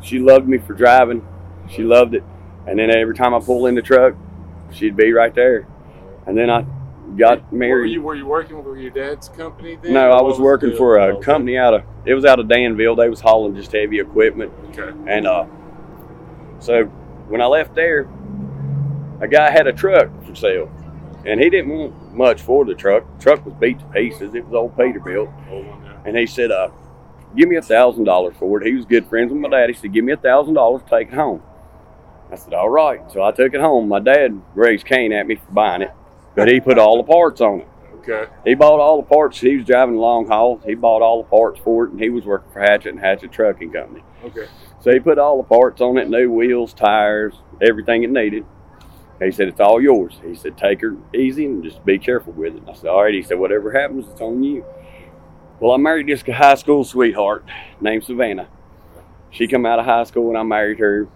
She 0.00 0.20
loved 0.20 0.46
me 0.46 0.58
for 0.58 0.74
driving. 0.74 1.26
She 1.68 1.82
loved 1.82 2.14
it. 2.14 2.22
And 2.68 2.78
then 2.78 2.90
every 2.90 3.16
time 3.16 3.34
I 3.34 3.40
pull 3.40 3.66
in 3.66 3.74
the 3.74 3.82
truck, 3.82 4.14
she'd 4.70 4.96
be 4.96 5.12
right 5.12 5.34
there. 5.34 5.66
And 6.26 6.38
then 6.38 6.48
I 6.48 6.64
got 7.16 7.50
Were 7.52 7.58
married. 7.58 7.92
you 7.92 8.02
were 8.02 8.14
you 8.14 8.26
working 8.26 8.62
with 8.64 8.78
your 8.78 8.90
dad's 8.90 9.28
company 9.28 9.76
then? 9.80 9.92
no, 9.92 10.10
I 10.10 10.14
what 10.16 10.24
was 10.26 10.38
working 10.40 10.74
for 10.76 10.96
a 10.98 11.14
Okay. 11.16 11.24
company 11.24 11.56
out 11.58 11.74
of, 11.74 11.82
it 12.04 12.14
was 12.14 12.24
out 12.24 12.40
of 12.40 12.48
Danville. 12.48 12.96
They 12.96 13.08
was 13.08 13.20
hauling 13.20 13.54
just 13.54 13.72
heavy 13.72 14.00
equipment. 14.00 14.52
Okay. 14.70 14.90
And 15.06 15.26
uh, 15.26 15.46
so 16.58 16.84
when 17.28 17.40
I 17.40 17.46
left 17.46 17.74
there, 17.74 18.08
a 19.20 19.28
guy 19.28 19.50
had 19.50 19.66
a 19.66 19.72
truck 19.72 20.08
for 20.26 20.34
sale, 20.34 20.70
and 21.24 21.40
he 21.40 21.48
didn't 21.50 21.70
want 21.70 22.14
much 22.14 22.42
for 22.42 22.64
the 22.64 22.74
truck. 22.74 23.04
The 23.18 23.22
truck 23.22 23.44
was 23.46 23.54
beat 23.60 23.78
to 23.78 23.84
pieces. 23.86 24.34
It 24.34 24.44
was 24.46 24.54
old 24.54 24.76
Peterbilt, 24.76 25.28
one, 25.50 25.84
yeah. 25.84 25.96
and 26.04 26.16
he 26.16 26.26
said, 26.26 26.50
"Uh, 26.50 26.70
give 27.36 27.48
me 27.48 27.56
a 27.56 27.62
thousand 27.62 28.04
dollars 28.04 28.34
for 28.38 28.60
it." 28.60 28.66
He 28.66 28.74
was 28.74 28.84
good 28.84 29.06
friends 29.06 29.32
with 29.32 29.40
my 29.40 29.48
dad. 29.48 29.68
He 29.70 29.74
said, 29.74 29.92
"Give 29.92 30.04
me 30.04 30.12
a 30.12 30.16
thousand 30.16 30.54
dollars, 30.54 30.82
take 30.90 31.08
it 31.08 31.14
home." 31.14 31.42
I 32.32 32.36
said, 32.36 32.54
"All 32.54 32.70
right." 32.70 33.00
So 33.12 33.22
I 33.22 33.30
took 33.30 33.54
it 33.54 33.60
home. 33.60 33.88
My 33.88 34.00
dad 34.00 34.40
raised 34.54 34.86
Cain 34.86 35.12
at 35.12 35.26
me 35.26 35.36
for 35.36 35.52
buying 35.52 35.82
it, 35.82 35.92
but 36.34 36.48
he 36.48 36.60
put 36.60 36.78
all 36.78 36.96
the 36.96 37.10
parts 37.12 37.40
on 37.40 37.60
it. 37.60 37.68
Okay. 37.98 38.30
He 38.44 38.54
bought 38.54 38.80
all 38.80 39.00
the 39.00 39.08
parts. 39.08 39.40
He 39.40 39.56
was 39.56 39.66
driving 39.66 39.96
long 39.96 40.26
haul. 40.26 40.60
He 40.64 40.74
bought 40.74 41.00
all 41.00 41.22
the 41.22 41.28
parts 41.28 41.58
for 41.60 41.84
it, 41.84 41.92
and 41.92 42.00
he 42.00 42.10
was 42.10 42.26
working 42.26 42.52
for 42.52 42.60
Hatchett 42.60 42.92
and 42.92 43.00
Hatchett 43.00 43.32
Trucking 43.32 43.72
Company. 43.72 44.04
Okay. 44.24 44.46
So 44.80 44.92
he 44.92 45.00
put 45.00 45.18
all 45.18 45.38
the 45.38 45.48
parts 45.48 45.80
on 45.80 45.96
it, 45.96 46.10
new 46.10 46.30
wheels, 46.30 46.74
tires, 46.74 47.32
everything 47.62 48.02
it 48.02 48.10
needed. 48.10 48.44
He 49.22 49.30
said, 49.30 49.48
It's 49.48 49.60
all 49.60 49.80
yours. 49.80 50.20
He 50.22 50.34
said, 50.34 50.58
Take 50.58 50.82
her 50.82 50.96
easy 51.14 51.46
and 51.46 51.64
just 51.64 51.84
be 51.84 51.98
careful 51.98 52.34
with 52.34 52.56
it. 52.56 52.62
I 52.68 52.74
said, 52.74 52.88
All 52.90 53.04
right. 53.04 53.14
He 53.14 53.22
said, 53.22 53.38
Whatever 53.38 53.72
happens, 53.72 54.06
it's 54.08 54.20
on 54.20 54.42
you. 54.42 54.64
Well, 55.60 55.72
I 55.72 55.78
married 55.78 56.08
this 56.08 56.22
high 56.22 56.56
school 56.56 56.84
sweetheart 56.84 57.44
named 57.80 58.04
Savannah. 58.04 58.48
She 59.30 59.46
come 59.48 59.64
out 59.64 59.78
of 59.78 59.86
high 59.86 60.04
school 60.04 60.28
and 60.28 60.36
I 60.36 60.42
married 60.42 60.78
her, 60.78 61.08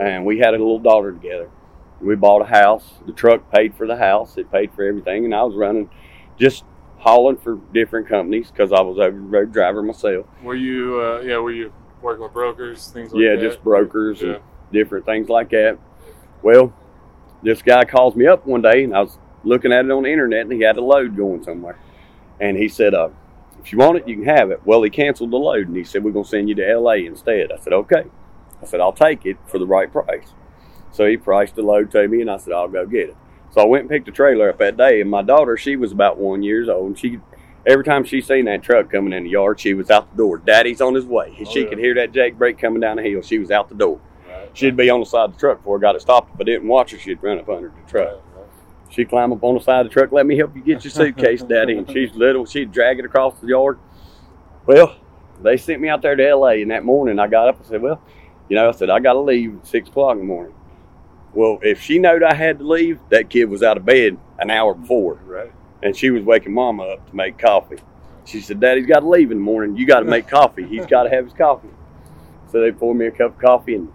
and 0.00 0.24
we 0.24 0.38
had 0.38 0.50
a 0.54 0.58
little 0.58 0.78
daughter 0.78 1.12
together. 1.12 1.50
We 2.00 2.14
bought 2.14 2.42
a 2.42 2.46
house. 2.46 2.94
The 3.06 3.12
truck 3.12 3.50
paid 3.50 3.74
for 3.74 3.86
the 3.86 3.96
house. 3.96 4.36
It 4.36 4.50
paid 4.52 4.72
for 4.72 4.84
everything, 4.84 5.24
and 5.24 5.34
I 5.34 5.42
was 5.42 5.54
running, 5.56 5.90
just 6.38 6.64
hauling 6.98 7.36
for 7.36 7.56
different 7.72 8.08
companies 8.08 8.50
because 8.50 8.72
I 8.72 8.80
was 8.80 8.98
a 8.98 9.10
road 9.10 9.52
driver 9.52 9.82
myself. 9.82 10.26
Were 10.42 10.54
you 10.54 11.00
uh, 11.00 11.20
yeah, 11.20 11.38
were 11.38 11.50
you 11.52 11.72
working 12.02 12.22
with 12.22 12.32
brokers, 12.32 12.88
things 12.88 13.12
like 13.12 13.22
yeah, 13.22 13.34
that? 13.34 13.42
Yeah, 13.42 13.48
just 13.48 13.62
brokers 13.62 14.20
Yeah. 14.22 14.34
and 14.34 14.42
different 14.72 15.06
things 15.06 15.28
like 15.28 15.50
that. 15.50 15.78
Well, 16.42 16.72
this 17.42 17.62
guy 17.62 17.84
calls 17.84 18.14
me 18.14 18.26
up 18.26 18.46
one 18.46 18.62
day, 18.62 18.84
and 18.84 18.94
I 18.94 19.00
was 19.00 19.18
looking 19.44 19.72
at 19.72 19.84
it 19.84 19.90
on 19.90 20.02
the 20.04 20.10
internet, 20.12 20.42
and 20.42 20.52
he 20.52 20.60
had 20.60 20.76
a 20.76 20.82
load 20.84 21.16
going 21.16 21.42
somewhere, 21.42 21.78
and 22.40 22.56
he 22.56 22.68
said, 22.68 22.94
"Uh, 22.94 23.08
if 23.60 23.72
you 23.72 23.78
want 23.78 23.98
it, 23.98 24.08
you 24.08 24.16
can 24.16 24.24
have 24.24 24.50
it." 24.50 24.60
Well, 24.64 24.82
he 24.82 24.90
canceled 24.90 25.32
the 25.32 25.36
load, 25.36 25.66
and 25.66 25.76
he 25.76 25.84
said, 25.84 26.04
"We're 26.04 26.12
gonna 26.12 26.24
send 26.24 26.48
you 26.48 26.54
to 26.56 26.68
L.A. 26.68 27.06
instead." 27.06 27.50
I 27.50 27.58
said, 27.58 27.72
"Okay." 27.72 28.04
I 28.60 28.66
said, 28.66 28.80
"I'll 28.80 28.92
take 28.92 29.26
it 29.26 29.36
for 29.46 29.58
the 29.58 29.66
right 29.66 29.90
price." 29.90 30.34
So 30.92 31.06
he 31.06 31.16
priced 31.16 31.54
the 31.54 31.62
load 31.62 31.90
to 31.92 32.08
me, 32.08 32.20
and 32.20 32.30
I 32.30 32.38
said, 32.38 32.52
"I'll 32.52 32.68
go 32.68 32.86
get 32.86 33.10
it." 33.10 33.16
So 33.50 33.60
I 33.60 33.64
went 33.64 33.82
and 33.82 33.90
picked 33.90 34.08
a 34.08 34.12
trailer 34.12 34.50
up 34.50 34.58
that 34.58 34.76
day, 34.76 35.00
and 35.00 35.10
my 35.10 35.22
daughter, 35.22 35.56
she 35.56 35.76
was 35.76 35.92
about 35.92 36.18
one 36.18 36.42
years 36.42 36.68
old, 36.68 36.86
and 36.86 36.98
she. 36.98 37.20
Every 37.66 37.84
time 37.84 38.04
she 38.04 38.22
seen 38.22 38.46
that 38.46 38.62
truck 38.62 38.90
coming 38.90 39.12
in 39.12 39.24
the 39.24 39.30
yard, 39.30 39.60
she 39.60 39.74
was 39.74 39.90
out 39.90 40.10
the 40.10 40.16
door. 40.16 40.38
Daddy's 40.38 40.80
on 40.80 40.94
his 40.94 41.04
way. 41.04 41.36
Oh, 41.38 41.44
she 41.44 41.64
yeah. 41.64 41.68
could 41.68 41.78
hear 41.78 41.94
that 41.96 42.12
Jake 42.12 42.38
brake 42.38 42.56
coming 42.56 42.80
down 42.80 42.96
the 42.96 43.02
hill. 43.02 43.20
She 43.20 43.38
was 43.38 43.50
out 43.50 43.68
the 43.68 43.74
door. 43.74 44.00
Right. 44.26 44.48
She'd 44.54 44.76
be 44.76 44.88
on 44.88 45.00
the 45.00 45.06
side 45.06 45.24
of 45.24 45.32
the 45.34 45.38
truck 45.38 45.58
before 45.58 45.76
I 45.76 45.80
got 45.80 45.94
it 45.94 46.00
stopped. 46.00 46.32
If 46.34 46.40
I 46.40 46.44
didn't 46.44 46.68
watch 46.68 46.92
her, 46.92 46.98
she'd 46.98 47.22
run 47.22 47.38
up 47.38 47.48
under 47.48 47.68
the 47.68 47.90
truck. 47.90 48.08
Right, 48.08 48.20
right. 48.36 48.46
She'd 48.90 49.10
climb 49.10 49.32
up 49.32 49.44
on 49.44 49.54
the 49.54 49.60
side 49.60 49.84
of 49.84 49.92
the 49.92 49.92
truck, 49.92 50.12
let 50.12 50.24
me 50.24 50.38
help 50.38 50.56
you 50.56 50.62
get 50.62 50.82
your 50.82 50.90
suitcase, 50.90 51.42
Daddy. 51.42 51.76
And 51.76 51.90
she's 51.90 52.14
little, 52.14 52.46
she'd 52.46 52.72
drag 52.72 53.00
it 53.00 53.04
across 53.04 53.38
the 53.40 53.48
yard. 53.48 53.78
Well, 54.64 54.96
they 55.42 55.56
sent 55.56 55.80
me 55.80 55.88
out 55.88 56.00
there 56.00 56.16
to 56.16 56.34
LA, 56.34 56.62
and 56.62 56.70
that 56.70 56.84
morning 56.84 57.18
I 57.18 57.26
got 57.26 57.48
up 57.48 57.58
and 57.58 57.66
said, 57.66 57.82
Well, 57.82 58.00
you 58.48 58.56
know, 58.56 58.68
I 58.68 58.72
said, 58.72 58.88
I 58.88 58.98
got 58.98 59.12
to 59.12 59.20
leave 59.20 59.58
at 59.58 59.66
6 59.66 59.88
o'clock 59.88 60.12
in 60.12 60.18
the 60.20 60.24
morning. 60.24 60.54
Well, 61.38 61.60
if 61.62 61.80
she 61.80 62.00
knowed 62.00 62.24
I 62.24 62.34
had 62.34 62.58
to 62.58 62.64
leave, 62.66 62.98
that 63.10 63.30
kid 63.30 63.44
was 63.44 63.62
out 63.62 63.76
of 63.76 63.84
bed 63.84 64.18
an 64.40 64.50
hour 64.50 64.74
before, 64.74 65.20
Right. 65.24 65.52
and 65.84 65.94
she 65.96 66.10
was 66.10 66.24
waking 66.24 66.52
Mama 66.52 66.82
up 66.82 67.08
to 67.08 67.14
make 67.14 67.38
coffee. 67.38 67.76
She 68.24 68.40
said, 68.40 68.58
Daddy's 68.58 68.86
got 68.86 69.00
to 69.00 69.08
leave 69.08 69.30
in 69.30 69.38
the 69.38 69.44
morning. 69.44 69.76
You 69.76 69.86
got 69.86 70.00
to 70.00 70.04
make 70.04 70.26
coffee. 70.26 70.66
He's 70.66 70.84
got 70.94 71.04
to 71.04 71.10
have 71.10 71.26
his 71.26 71.32
coffee. 71.32 71.68
So 72.50 72.60
they 72.60 72.72
poured 72.72 72.96
me 72.98 73.06
a 73.06 73.12
cup 73.12 73.36
of 73.36 73.38
coffee, 73.38 73.76
and 73.76 73.88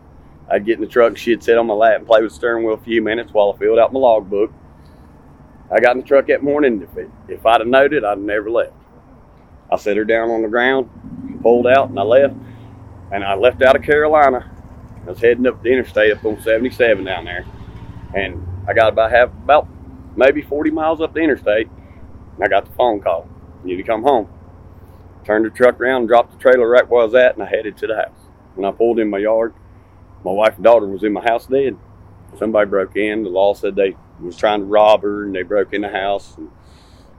I'd 0.49 0.65
get 0.65 0.75
in 0.75 0.79
the 0.79 0.88
truck, 0.88 1.17
she'd 1.17 1.43
sit 1.43 1.58
on 1.58 1.67
my 1.67 1.73
lap 1.73 1.97
and 1.97 2.08
play 2.08 2.21
with 2.21 2.32
the 2.32 2.36
steering 2.38 2.63
wheel 2.63 2.75
a 2.75 2.77
few 2.77 3.01
minutes 3.01 3.34
while 3.34 3.51
I 3.53 3.60
filled 3.60 3.77
out 3.77 3.91
my 3.91 3.99
logbook. 3.99 4.53
I 5.69 5.82
got 5.82 5.97
in 5.97 6.01
the 6.01 6.08
truck 6.08 6.27
that 6.27 6.43
morning. 6.43 6.82
If, 6.82 6.97
it, 6.97 7.10
if 7.27 7.45
I'd 7.45 7.60
have 7.60 7.67
known 7.67 7.93
it, 7.93 8.06
I'd 8.06 8.12
have 8.12 8.19
never 8.19 8.49
left. 8.49 8.71
I 9.69 9.75
set 9.75 9.97
her 9.97 10.06
down 10.06 10.29
on 10.29 10.43
the 10.43 10.47
ground, 10.47 10.89
pulled 11.41 11.67
out, 11.67 11.89
and 11.89 11.99
I 11.99 12.03
left. 12.03 12.36
And 13.12 13.21
I 13.21 13.36
left 13.36 13.62
out 13.62 13.75
of 13.75 13.84
Carolina 13.84 14.49
I 15.06 15.10
was 15.10 15.20
heading 15.20 15.46
up 15.48 15.62
the 15.62 15.70
interstate 15.70 16.13
up 16.13 16.24
on 16.26 16.42
77 16.42 17.04
down 17.04 17.26
there, 17.26 17.46
and 18.16 18.46
I 18.68 18.74
got 18.74 18.94
about 18.94 19.12
half, 19.12 19.30
about 19.30 19.68
maybe 20.16 20.42
40 20.42 20.72
miles 20.72 21.02
up 21.02 21.13
the 21.13 21.20
interstate, 21.20 21.68
and 22.36 22.44
I 22.44 22.48
got 22.48 22.66
the 22.66 22.72
phone 22.72 23.02
call. 23.02 23.28
You 23.63 23.72
need 23.72 23.82
to 23.82 23.88
come 23.88 24.04
home. 24.04 24.30
Turned 25.26 25.46
the 25.46 25.50
truck 25.50 25.80
around, 25.80 26.08
dropped 26.08 26.32
the 26.32 26.39
trailer 26.39 26.68
right 26.70 26.88
where 26.88 27.02
I 27.02 27.06
was 27.06 27.16
at, 27.16 27.34
and 27.34 27.44
I 27.44 27.48
headed 27.48 27.78
to 27.78 27.88
the 27.88 27.96
house. 27.96 28.18
When 28.56 28.66
I 28.66 28.72
pulled 28.72 29.00
in 29.00 29.10
my 29.10 29.18
yard, 29.18 29.54
my 30.24 30.32
wife 30.32 30.56
and 30.56 30.63
daughter 30.63 30.88
was 30.88 31.04
in 31.04 31.13
my 31.13 31.24
house 31.24 31.48
dead. 31.48 31.78
Somebody 32.38 32.70
broke 32.70 32.96
in. 32.96 33.24
The 33.24 33.30
law 33.30 33.54
said 33.54 33.76
they 33.76 33.96
was 34.22 34.38
trying 34.38 34.60
to 34.60 34.66
rob 34.66 35.02
her, 35.02 35.24
and 35.24 35.36
they 35.36 35.44
broke 35.44 35.74
in 35.74 35.82
the 35.82 35.89
house. 35.89 36.36
And 36.38 36.50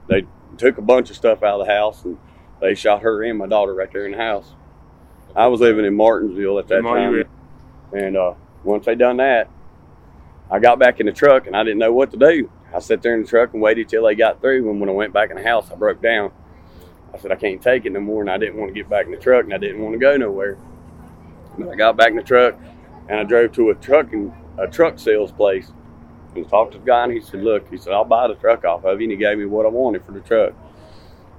they 0.07 0.25
took 0.57 0.77
a 0.77 0.81
bunch 0.81 1.09
of 1.09 1.15
stuff 1.15 1.43
out 1.43 1.59
of 1.59 1.67
the 1.67 1.73
house, 1.73 2.03
and 2.03 2.17
they 2.61 2.73
shot 2.75 3.01
her 3.01 3.23
and 3.23 3.37
my 3.37 3.47
daughter 3.47 3.73
right 3.73 3.91
there 3.91 4.05
in 4.05 4.13
the 4.13 4.17
house. 4.17 4.53
I 5.35 5.47
was 5.47 5.61
living 5.61 5.85
in 5.85 5.95
Martinsville 5.95 6.59
at 6.59 6.67
that 6.69 6.81
time, 6.95 7.13
and 7.95 8.17
uh, 8.17 8.33
once 8.63 8.85
they 8.85 8.95
done 8.95 9.17
that, 9.17 9.49
I 10.51 10.59
got 10.59 10.79
back 10.79 10.99
in 10.99 11.05
the 11.05 11.11
truck, 11.11 11.47
and 11.47 11.55
I 11.55 11.63
didn't 11.63 11.79
know 11.79 11.93
what 11.93 12.11
to 12.11 12.17
do. 12.17 12.51
I 12.73 12.79
sat 12.79 13.01
there 13.01 13.15
in 13.15 13.23
the 13.23 13.27
truck 13.27 13.53
and 13.53 13.61
waited 13.61 13.87
till 13.87 14.03
they 14.03 14.15
got 14.15 14.41
through. 14.41 14.69
And 14.69 14.79
when 14.79 14.89
I 14.89 14.93
went 14.93 15.13
back 15.13 15.29
in 15.29 15.37
the 15.37 15.43
house, 15.43 15.71
I 15.71 15.75
broke 15.75 16.01
down. 16.01 16.31
I 17.13 17.17
said 17.17 17.31
I 17.31 17.35
can't 17.35 17.61
take 17.61 17.85
it 17.85 17.91
no 17.91 18.01
more, 18.01 18.21
and 18.21 18.29
I 18.29 18.37
didn't 18.37 18.57
want 18.57 18.69
to 18.69 18.79
get 18.79 18.89
back 18.89 19.05
in 19.05 19.11
the 19.11 19.17
truck, 19.17 19.45
and 19.45 19.53
I 19.53 19.57
didn't 19.57 19.81
want 19.81 19.93
to 19.93 19.99
go 19.99 20.17
nowhere. 20.17 20.57
But 21.57 21.69
I 21.69 21.75
got 21.75 21.95
back 21.95 22.09
in 22.09 22.17
the 22.17 22.23
truck, 22.23 22.59
and 23.07 23.19
I 23.19 23.23
drove 23.23 23.53
to 23.53 23.69
a 23.69 23.75
trucking 23.75 24.33
a 24.57 24.67
truck 24.67 24.99
sales 24.99 25.31
place 25.31 25.71
and 26.35 26.47
talked 26.49 26.73
to 26.73 26.79
the 26.79 26.85
guy, 26.85 27.05
and 27.05 27.13
he 27.13 27.21
said, 27.21 27.41
"Look," 27.43 27.69
he 27.69 27.77
said, 27.77 27.93
"I'll 27.93 28.03
buy 28.03 28.27
the 28.27 28.35
truck 28.35 28.65
off 28.65 28.83
of 28.83 28.99
you," 28.99 29.05
and 29.05 29.11
he 29.11 29.17
gave 29.17 29.37
me 29.37 29.45
what 29.45 29.65
I 29.65 29.69
wanted 29.69 30.05
for 30.05 30.11
the 30.11 30.19
truck. 30.19 30.53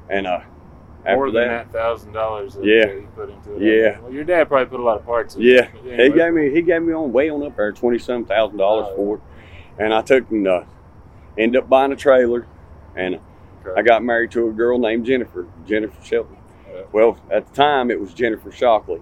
And 0.08 0.26
uh, 0.26 0.40
More 1.14 1.30
than 1.30 1.48
that, 1.48 1.72
thousand 1.72 2.12
dollars 2.12 2.54
that 2.54 2.64
Yeah. 2.64 2.86
you 2.86 3.08
put 3.14 3.30
into 3.30 3.54
it. 3.56 3.62
Yeah. 3.62 4.00
Well, 4.00 4.12
your 4.12 4.24
dad 4.24 4.48
probably 4.48 4.66
put 4.66 4.80
a 4.80 4.82
lot 4.82 4.98
of 4.98 5.06
parts 5.06 5.36
in 5.36 5.42
Yeah, 5.42 5.62
it. 5.64 5.70
But 5.84 6.00
he 6.00 6.10
gave 6.10 6.32
me 6.32 6.50
he 6.50 6.62
gave 6.62 6.82
me 6.82 6.92
on 6.92 7.12
way 7.12 7.28
on 7.30 7.42
up 7.44 7.56
there 7.56 7.72
twenty 7.72 7.98
some 7.98 8.24
thousand 8.24 8.56
dollars 8.58 8.86
Oh, 8.90 8.96
for 8.96 9.14
it, 9.16 9.20
and 9.78 9.94
I 9.94 10.02
took 10.02 10.30
and 10.30 10.46
uh, 10.48 10.62
ended 11.38 11.62
up 11.62 11.68
buying 11.68 11.92
a 11.92 11.96
trailer, 11.96 12.46
and 12.96 13.20
Okay. 13.64 13.80
I 13.80 13.82
got 13.82 14.04
married 14.04 14.30
to 14.32 14.48
a 14.48 14.52
girl 14.52 14.78
named 14.78 15.06
Jennifer 15.06 15.46
Jennifer 15.66 16.02
Shelton. 16.04 16.36
Yeah. 16.72 16.82
Well, 16.92 17.18
at 17.30 17.46
the 17.48 17.54
time 17.54 17.90
it 17.90 18.00
was 18.00 18.14
Jennifer 18.14 18.50
Shockley. 18.52 19.00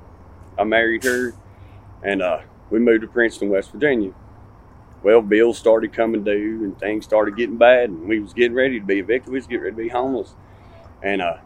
I 0.58 0.64
married 0.64 1.04
her, 1.04 1.34
and 2.02 2.22
uh, 2.22 2.40
we 2.70 2.78
moved 2.78 3.02
to 3.02 3.08
Princeton, 3.08 3.50
West 3.50 3.72
Virginia. 3.72 4.12
Well, 5.02 5.20
bills 5.20 5.58
started 5.58 5.92
coming 5.92 6.24
due, 6.24 6.64
and 6.64 6.78
things 6.80 7.04
started 7.04 7.36
getting 7.36 7.58
bad, 7.58 7.90
and 7.90 8.08
we 8.08 8.20
was 8.20 8.32
getting 8.32 8.54
ready 8.54 8.80
to 8.80 8.86
be 8.86 9.00
evicted. 9.00 9.30
We 9.32 9.38
was 9.38 9.46
getting 9.46 9.64
ready 9.64 9.76
to 9.76 9.82
be 9.82 9.88
homeless, 9.90 10.34
and 11.02 11.20
uh, 11.20 11.36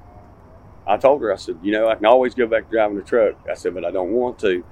I 0.88 0.96
told 0.96 1.20
her, 1.22 1.32
I 1.32 1.36
said, 1.36 1.58
you 1.62 1.70
know, 1.72 1.88
I 1.88 1.94
can 1.94 2.06
always 2.06 2.34
go 2.34 2.46
back 2.46 2.64
to 2.64 2.70
driving 2.70 2.96
the 2.96 3.02
truck. 3.02 3.34
I 3.50 3.54
said, 3.54 3.74
but 3.74 3.84
I 3.84 3.90
don't 3.90 4.10
want 4.12 4.38
to. 4.40 4.64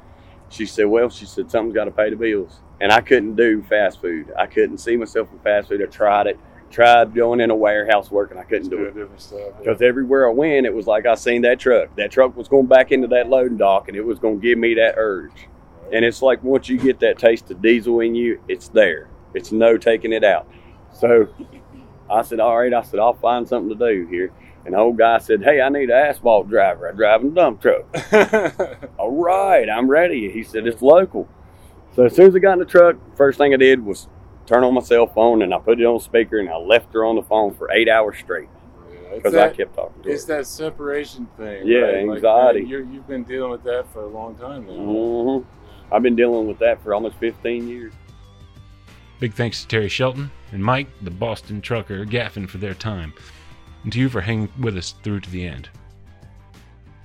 She 0.48 0.64
said, 0.66 0.86
well, 0.86 1.10
she 1.10 1.26
said, 1.26 1.50
something's 1.50 1.74
got 1.74 1.84
to 1.84 1.90
pay 1.90 2.10
the 2.10 2.16
bills. 2.16 2.60
And 2.80 2.90
I 2.92 3.00
couldn't 3.00 3.36
do 3.36 3.62
fast 3.62 4.00
food. 4.00 4.32
I 4.38 4.46
couldn't 4.46 4.78
see 4.78 4.96
myself 4.96 5.28
in 5.32 5.38
fast 5.40 5.68
food. 5.68 5.82
I 5.82 5.86
tried 5.86 6.26
it, 6.28 6.38
tried 6.70 7.14
going 7.14 7.40
in 7.40 7.50
a 7.50 7.54
warehouse 7.54 8.10
work, 8.10 8.30
and 8.30 8.40
I 8.40 8.44
couldn't 8.44 8.68
do 8.70 8.90
Doing 8.90 9.08
it. 9.12 9.20
stuff. 9.20 9.40
yeah. 9.40 9.58
Because 9.58 9.82
everywhere 9.82 10.28
I 10.28 10.32
went, 10.32 10.66
it 10.66 10.74
was 10.74 10.86
like 10.86 11.04
I 11.06 11.14
seen 11.16 11.42
that 11.42 11.58
truck. 11.58 11.94
That 11.96 12.10
truck 12.10 12.36
was 12.36 12.48
going 12.48 12.66
back 12.66 12.92
into 12.92 13.08
that 13.08 13.28
loading 13.28 13.56
dock, 13.58 13.88
and 13.88 13.96
it 13.96 14.04
was 14.04 14.18
going 14.18 14.40
to 14.40 14.42
give 14.42 14.58
me 14.58 14.74
that 14.74 14.94
urge. 14.96 15.48
And 15.92 16.04
it's 16.04 16.22
like 16.22 16.42
once 16.42 16.68
you 16.68 16.78
get 16.78 17.00
that 17.00 17.18
taste 17.18 17.50
of 17.50 17.60
diesel 17.62 18.00
in 18.00 18.14
you, 18.14 18.40
it's 18.48 18.68
there. 18.68 19.08
It's 19.34 19.52
no 19.52 19.76
taking 19.76 20.12
it 20.12 20.24
out. 20.24 20.48
So 20.92 21.28
I 22.10 22.22
said, 22.22 22.40
all 22.40 22.58
right. 22.58 22.72
I 22.72 22.82
said, 22.82 23.00
I'll 23.00 23.14
find 23.14 23.46
something 23.48 23.76
to 23.76 23.92
do 23.92 24.06
here. 24.06 24.32
And 24.66 24.74
the 24.74 24.78
old 24.78 24.98
guy 24.98 25.18
said, 25.18 25.44
hey, 25.44 25.60
I 25.60 25.68
need 25.68 25.90
an 25.90 25.96
asphalt 25.96 26.50
driver. 26.50 26.88
I 26.88 26.92
drive 26.92 27.20
in 27.20 27.28
a 27.28 27.30
dump 27.30 27.62
truck. 27.62 27.84
all 28.98 29.12
right, 29.12 29.70
I'm 29.70 29.88
ready. 29.88 30.28
He 30.28 30.42
said, 30.42 30.66
it's 30.66 30.82
local. 30.82 31.28
So 31.94 32.04
as 32.04 32.16
soon 32.16 32.26
as 32.26 32.34
I 32.34 32.40
got 32.40 32.54
in 32.54 32.58
the 32.58 32.64
truck, 32.64 32.96
first 33.16 33.38
thing 33.38 33.54
I 33.54 33.58
did 33.58 33.84
was 33.84 34.08
turn 34.44 34.64
on 34.64 34.74
my 34.74 34.80
cell 34.80 35.06
phone 35.06 35.42
and 35.42 35.54
I 35.54 35.58
put 35.60 35.80
it 35.80 35.84
on 35.84 36.00
speaker 36.00 36.40
and 36.40 36.48
I 36.48 36.56
left 36.56 36.92
her 36.94 37.04
on 37.04 37.14
the 37.14 37.22
phone 37.22 37.54
for 37.54 37.70
eight 37.70 37.88
hours 37.88 38.18
straight 38.18 38.48
Yeah, 38.92 39.14
because 39.14 39.34
I 39.36 39.50
kept 39.50 39.76
talking 39.76 40.02
to 40.02 40.08
her. 40.08 40.14
It's 40.14 40.24
that 40.24 40.48
separation 40.48 41.28
thing. 41.36 41.64
Yeah, 41.64 41.78
right? 41.78 42.08
Like, 42.08 42.16
anxiety. 42.16 42.60
man, 42.62 42.68
you're, 42.68 42.84
you've 42.84 43.06
been 43.06 43.22
dealing 43.22 43.52
with 43.52 43.62
that 43.62 43.86
for 43.92 44.02
a 44.02 44.08
long 44.08 44.34
time 44.34 44.66
now. 44.66 44.72
hmm 44.72 45.94
I've 45.94 46.02
been 46.02 46.16
dealing 46.16 46.48
with 46.48 46.58
that 46.58 46.82
for 46.82 46.92
almost 46.92 47.16
15 47.18 47.68
years. 47.68 47.92
Big 49.20 49.32
thanks 49.32 49.62
to 49.62 49.68
Terry 49.68 49.88
Shelton 49.88 50.32
and 50.50 50.62
Mike, 50.62 50.88
the 51.02 51.12
Boston 51.12 51.60
trucker, 51.60 52.04
Gaffin 52.04 52.48
for 52.48 52.58
their 52.58 52.74
time, 52.74 53.14
and 53.86 53.92
to 53.92 54.00
you 54.00 54.08
for 54.08 54.20
hanging 54.20 54.48
with 54.58 54.76
us 54.76 54.96
through 55.04 55.20
to 55.20 55.30
the 55.30 55.46
end. 55.46 55.68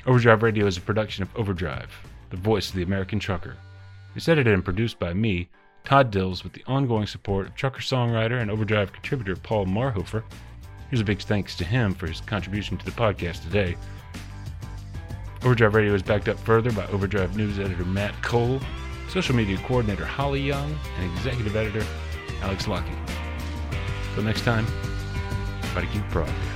Overdrive 0.08 0.42
Radio 0.42 0.66
is 0.66 0.78
a 0.78 0.82
production 0.82 1.22
of 1.22 1.30
Overdrive, 1.36 1.92
the 2.32 2.38
voice 2.38 2.70
of 2.70 2.76
the 2.76 2.82
American 2.82 3.20
trucker. 3.20 3.56
It's 4.16 4.28
edited 4.28 4.52
and 4.52 4.66
produced 4.66 4.98
by 4.98 5.14
me, 5.14 5.48
Todd 5.84 6.10
Dills, 6.10 6.44
with 6.44 6.54
the 6.54 6.64
ongoing 6.66 7.06
support 7.06 7.46
of 7.46 7.54
trucker 7.54 7.82
songwriter 7.82 8.42
and 8.42 8.50
Overdrive 8.50 8.92
contributor 8.92 9.36
Paul 9.36 9.68
Marhoefer. 9.68 10.24
Here's 10.90 11.02
a 11.02 11.06
big 11.06 11.22
thanks 11.22 11.56
to 11.58 11.64
him 11.64 11.94
for 11.94 12.08
his 12.08 12.20
contribution 12.22 12.78
to 12.78 12.86
the 12.86 12.92
podcast 12.92 13.44
today. 13.44 13.78
Overdrive 15.44 15.76
Radio 15.76 15.94
is 15.94 16.02
backed 16.02 16.30
up 16.30 16.40
further 16.40 16.72
by 16.72 16.88
Overdrive 16.88 17.38
News 17.38 17.60
editor 17.60 17.86
Matt 17.86 18.20
Cole, 18.24 18.60
social 19.08 19.36
media 19.36 19.60
coordinator 19.68 20.06
Holly 20.06 20.42
Young, 20.42 20.76
and 20.98 21.14
executive 21.14 21.56
editor 21.56 21.86
Alex 22.42 22.68
Lockie. 22.68 22.90
Till 24.16 24.24
next 24.24 24.42
time, 24.42 24.66
try 25.74 25.82
to 25.82 25.88
keep 25.88 26.02
progress. 26.10 26.51